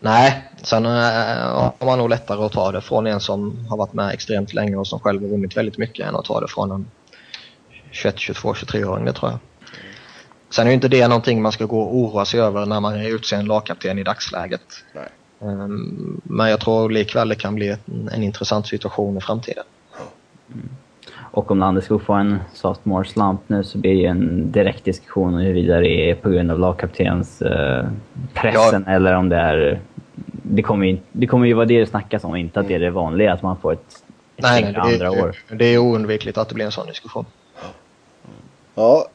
[0.00, 3.92] Nej, sen äh, har man nog lättare att ta det från en som har varit
[3.92, 6.70] med extremt länge och som själv har vunnit väldigt mycket än att ta det från
[6.70, 6.90] en
[7.90, 9.38] 21, 22, 23-åring, det tror jag.
[10.52, 12.94] Sen är ju inte det någonting man ska gå och oroa sig över när man
[12.94, 14.60] är utser en lagkapten i dagsläget.
[14.94, 15.08] Nej.
[15.38, 19.64] Um, men jag tror likväl det kan bli en, en intressant situation i framtiden.
[21.14, 25.34] Och om Landeskog får en sophomore slump nu så blir det ju en direkt diskussion
[25.34, 27.86] om huruvida det är på grund av lagkaptens eh,
[28.34, 28.92] pressen ja.
[28.92, 29.80] eller om det är...
[30.42, 32.78] Det kommer, ju, det kommer ju vara det det snackas om, inte att det är
[32.78, 33.78] det vanliga att man får ett,
[34.36, 35.36] ett nej, nej, andra det, år.
[35.48, 37.24] Det är oundvikligt att det blir en sån diskussion.
[38.74, 39.08] Ja,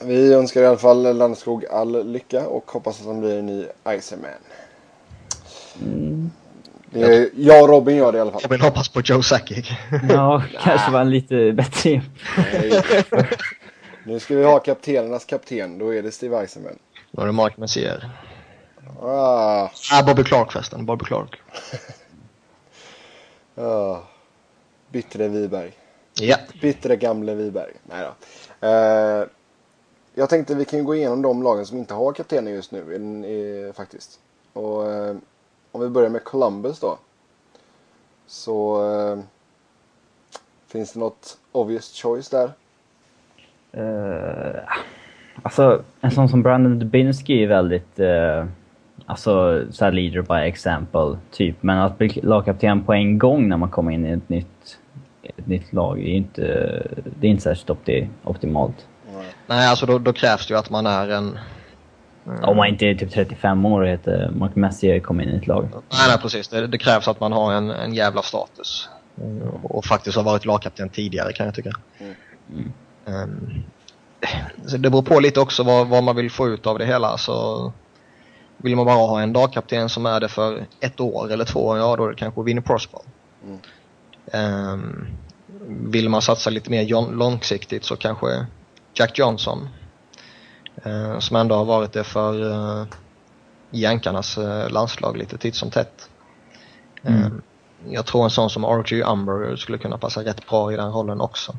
[0.00, 3.66] vi önskar i alla fall Landeskog all lycka och hoppas att han blir en ny
[3.88, 4.30] Iceman.
[5.80, 6.30] Mm.
[6.90, 8.40] Det är, jag och Robin gör det i alla fall.
[8.42, 9.68] Robin hoppas på Joe Sakic.
[10.08, 12.02] Ja, kanske var en lite bättre...
[12.52, 12.82] Nej.
[14.06, 16.78] Nu ska vi ha kaptenernas kapten, då är det Steve Eisenman.
[17.10, 18.10] Då är det Mark Messier.
[19.02, 21.40] Ah, Ah, Bobby Clark förresten, Bobby Clark.
[23.56, 23.98] ah.
[24.92, 25.72] Bittre Wiberg.
[26.14, 26.36] Ja.
[26.60, 27.72] Bittre gamle Wiberg.
[27.82, 28.06] Nej
[28.60, 28.68] då.
[28.68, 29.26] Eh,
[30.14, 32.78] jag tänkte vi kan ju gå igenom de lagen som inte har kaptener just nu
[33.26, 34.20] i, faktiskt.
[34.52, 35.16] Och eh,
[35.72, 36.98] om vi börjar med Columbus då.
[38.26, 39.18] Så eh,
[40.66, 42.52] finns det något obvious choice där?
[43.76, 44.60] Uh,
[45.42, 48.00] alltså, en sån som Brandon Dubinsky är väldigt...
[48.00, 48.44] Uh,
[49.06, 51.62] alltså, så här leader by example, typ.
[51.62, 54.78] Men att bli lagkapten på en gång när man kommer in i ett nytt,
[55.22, 56.42] ett nytt lag är inte,
[57.20, 58.86] det är inte särskilt opti, optimalt.
[59.46, 61.38] Nej, alltså då, då krävs det ju att man är en...
[62.26, 62.44] Mm.
[62.44, 65.46] Om man inte är typ 35 år och heter Mark Messier kommer in i ett
[65.46, 65.68] lag.
[65.72, 66.48] Nej, nej precis.
[66.48, 68.88] Det, det krävs att man har en, en jävla status.
[69.20, 69.48] Mm.
[69.62, 71.70] Och faktiskt har varit lagkapten tidigare kan jag tycka.
[71.98, 72.72] Mm.
[73.04, 73.62] Um,
[74.78, 77.18] det beror på lite också vad, vad, man vill få ut av det hela.
[77.18, 77.72] Så
[78.56, 81.96] vill man bara ha en lagkapten som är det för ett år eller två, ja
[81.96, 83.02] då är det kanske Winnie Prospal.
[83.44, 83.58] Mm.
[84.72, 85.06] Um,
[85.68, 88.46] vill man satsa lite mer långsiktigt så kanske
[88.94, 89.68] Jack Johnson.
[90.86, 92.84] Uh, som ändå har varit det för uh,
[93.70, 96.08] jänkarnas uh, landslag lite titt som tätt.
[97.02, 97.42] Mm.
[97.88, 101.20] Jag tror en sån som Archie Umber skulle kunna passa rätt bra i den rollen
[101.20, 101.56] också.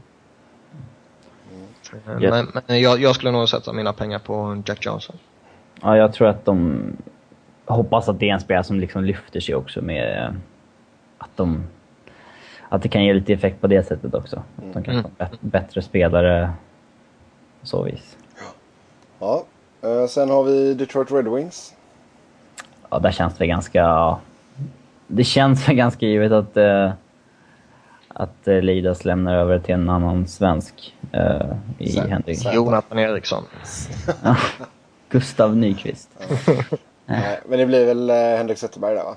[2.06, 2.30] Mm.
[2.30, 5.16] Men, men jag, jag, skulle nog sätta mina pengar på Jack Johnson.
[5.82, 6.82] Ja, jag tror att de
[7.66, 10.36] hoppas att det är en spelare som liksom lyfter sig också med
[11.18, 11.64] att de
[12.70, 14.44] att det kan ge lite effekt på det sättet också.
[14.56, 15.04] Att de kan mm.
[15.04, 16.54] få bättre spelare
[17.64, 18.18] på så vis.
[19.20, 19.46] Ja,
[20.10, 21.74] sen har vi Detroit Red Wings.
[22.90, 24.18] Ja, där känns det ganska...
[25.08, 26.92] Det känns väl ganska givet att, uh,
[28.08, 32.40] att uh, Lidas lämnar över till en annan svensk uh, i sen, Henrik.
[32.40, 32.56] Sen.
[32.56, 33.44] Jonathan Eriksson.
[35.10, 36.10] Gustav Nyqvist.
[37.06, 39.16] Nej, men det blir väl Henrik Zetterberg där va?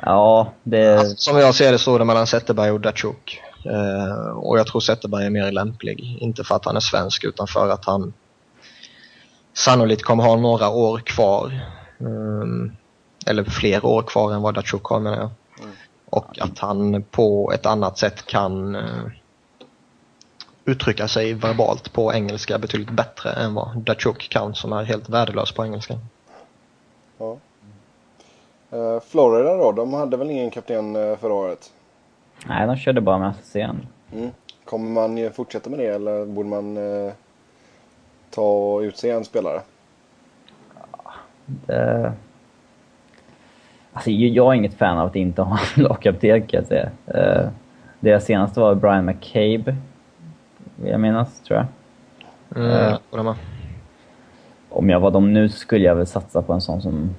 [0.00, 0.98] Ja, det...
[0.98, 3.42] Alltså, som jag ser det står det mellan Zetterberg och Datsjuk.
[3.66, 6.16] Uh, och jag tror Zetterberg är mer lämplig.
[6.20, 8.12] Inte för att han är svensk utan för att han
[9.52, 11.60] sannolikt kommer ha några år kvar.
[11.98, 12.72] Um,
[13.26, 15.30] eller fler år kvar än vad Datsjuk har menar jag.
[15.60, 15.74] Mm.
[16.10, 19.08] Och att han på ett annat sätt kan uh,
[20.64, 25.52] uttrycka sig verbalt på engelska betydligt bättre än vad Datsjuk kan som är helt värdelös
[25.52, 25.98] på engelska.
[27.18, 27.38] Ja.
[28.72, 31.70] Uh, Florida då, de hade väl ingen kapten förra året?
[32.46, 33.82] Nej, de körde bara med assistent.
[34.12, 34.30] Mm.
[34.64, 37.12] Kommer man fortsätta med det eller borde man uh,
[38.30, 39.60] ta och utse en spelare?
[41.46, 42.12] Det...
[43.92, 46.90] Alltså, jag är inget fan av att inte ha en lagkapten kan jag säga.
[47.14, 47.48] Uh,
[48.00, 49.76] deras senaste var Brian McCabe.
[50.76, 51.66] Vill jag minnas, tror jag.
[52.56, 53.34] Mm, uh,
[54.68, 57.14] om jag var dem nu skulle jag väl satsa på en sån som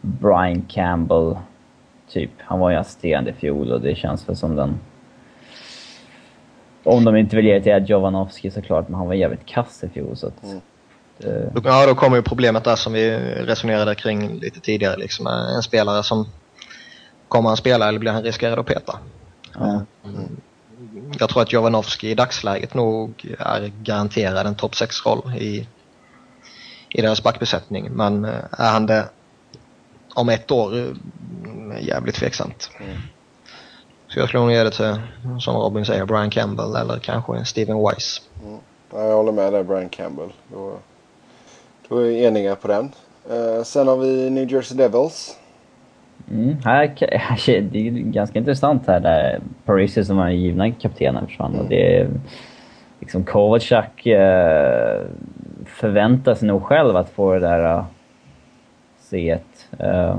[0.00, 1.36] Brian Campbell.
[2.14, 2.30] Typ.
[2.38, 4.78] Han var ju assisterande i fjol och det känns väl som den...
[6.84, 9.88] Om de inte vill ge det till Jovanovski såklart, men han var jävligt kass i
[9.88, 10.44] fjol så att...
[10.44, 10.60] Mm.
[11.18, 11.52] Det...
[11.64, 15.26] Ja, då kommer ju problemet där som vi resonerade kring lite tidigare liksom.
[15.26, 16.26] En spelare som...
[17.28, 18.98] Kommer han spela eller blir han riskerad att peta?
[19.54, 19.84] Ja.
[20.04, 20.36] Mm.
[21.18, 25.68] Jag tror att Jovanovski i dagsläget nog är garanterad en topp 6-roll i,
[26.88, 27.90] i deras backbesättning.
[27.90, 29.04] Men är han det
[30.14, 30.84] om ett år eh,
[31.80, 32.70] jävligt tveksamt.
[32.80, 32.96] Mm.
[34.08, 34.96] Så jag skulle nog ge det till,
[35.40, 38.22] som Robin säger, Brian Campbell eller kanske Steven Weiss.
[38.44, 38.58] Mm.
[38.92, 40.32] Ja, jag håller med där, Brian Campbell.
[40.52, 40.72] Då,
[41.88, 42.92] då är vi eniga på den.
[43.30, 45.36] Eh, sen har vi New Jersey Devils.
[46.30, 46.94] Mm, här,
[47.72, 51.54] det är ganska intressant här där Parisi som var den givna kaptenen försvann.
[51.54, 51.68] Mm.
[51.68, 52.10] Det är,
[53.00, 55.02] liksom Kovacak eh,
[55.66, 57.84] förväntar sig nog själv att få det där uh,
[59.10, 59.40] C1
[59.80, 60.18] Uh,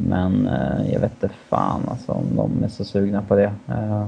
[0.00, 3.52] Men eh, jag vet inte fan alltså om de är så sugna på det.
[3.68, 4.06] Eh,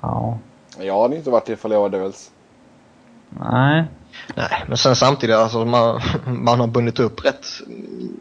[0.00, 0.38] ja.
[0.80, 2.30] Jag hade inte varit det ifall jag var Devils.
[3.30, 3.84] Nej.
[4.36, 7.46] Nej, men sen samtidigt, alltså man, man har bundit upp rätt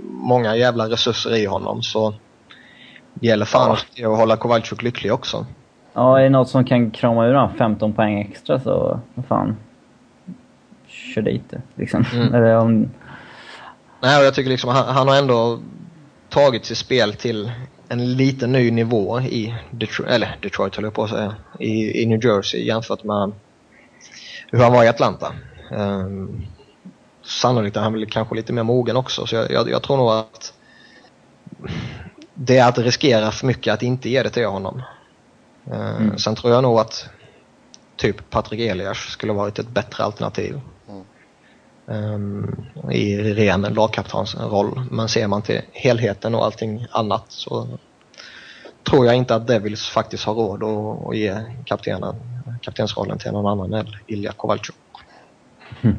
[0.10, 2.14] många jävla resurser i honom så
[3.14, 5.46] det gäller fan att hålla Kowalczyk lycklig också.
[5.94, 9.58] Ja, är det något som kan krama ur honom 15 poäng extra så, vad fan.
[10.88, 12.06] Kör dit det, liksom.
[12.14, 12.34] Mm.
[12.34, 12.90] Eller om...
[14.06, 15.60] Nej, och jag tycker liksom han, han har ändå
[16.30, 17.52] tagit sitt spel till
[17.90, 22.06] en liten ny nivå i Detroit, eller Detroit höll jag på att säga, i, i
[22.06, 23.32] New Jersey jämfört med
[24.52, 25.34] hur han var i Atlanta.
[25.72, 26.46] Um,
[27.24, 30.10] sannolikt är han väl kanske lite mer mogen också, så jag, jag, jag, tror nog
[30.10, 30.54] att
[32.34, 34.82] det är att riskera för mycket att inte ge det till honom.
[35.72, 36.18] Uh, mm.
[36.18, 37.10] Sen tror jag nog att
[37.96, 40.62] typ Patrik Elias skulle varit ett bättre alternativ.
[41.88, 44.82] Um, i ren lagkaptensroll.
[44.92, 47.68] Men ser man till helheten och allting annat så
[48.84, 52.16] tror jag inte att Devils faktiskt har råd att, att ge kaptenen,
[52.62, 54.76] kaptensrollen till någon annan än Ilja Kovalchuk.
[55.82, 55.98] Mm.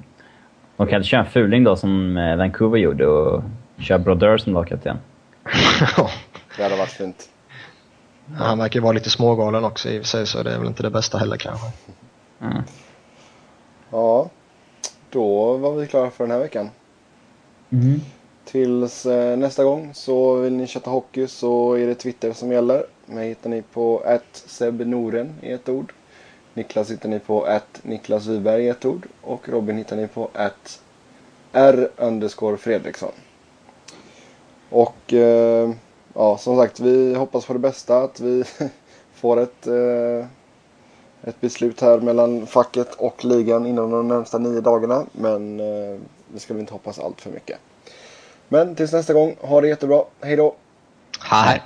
[0.77, 3.43] De kan köra en fuling då som eh, Vancouver gjorde och
[3.79, 4.99] köra Brodeur som lagkapten.
[6.57, 7.31] det hade varit fint.
[8.27, 10.67] Ja, han verkar vara lite smågalen också i och för sig så det är väl
[10.67, 11.67] inte det bästa heller kanske.
[12.41, 12.63] Mm.
[13.91, 14.31] Ja,
[15.17, 16.71] då var vi klara för den här veckan.
[17.71, 18.01] Mm.
[18.45, 22.87] Tills eh, nästa gång så vill ni chatta hockey så är det Twitter som gäller.
[23.07, 25.93] Mig hittar ni på @sebnoren i ett ord.
[26.55, 29.07] Niklas hittar ni på Niklas Wiberg i ett ord.
[29.23, 30.31] Och Robin hittar ni på
[31.53, 33.13] R underscore Fredriksson.
[34.71, 35.71] Och eh,
[36.15, 38.03] ja, som sagt, vi hoppas på det bästa.
[38.03, 38.45] Att vi
[39.15, 40.27] får ett, eh,
[41.27, 45.07] ett beslut här mellan facket och ligan inom de närmsta nio dagarna.
[45.13, 45.99] Men eh,
[46.33, 47.59] vi ska väl inte hoppas allt för mycket.
[48.49, 50.05] Men tills nästa gång, ha det jättebra.
[50.21, 50.55] Hej då!
[51.21, 51.63] Hej!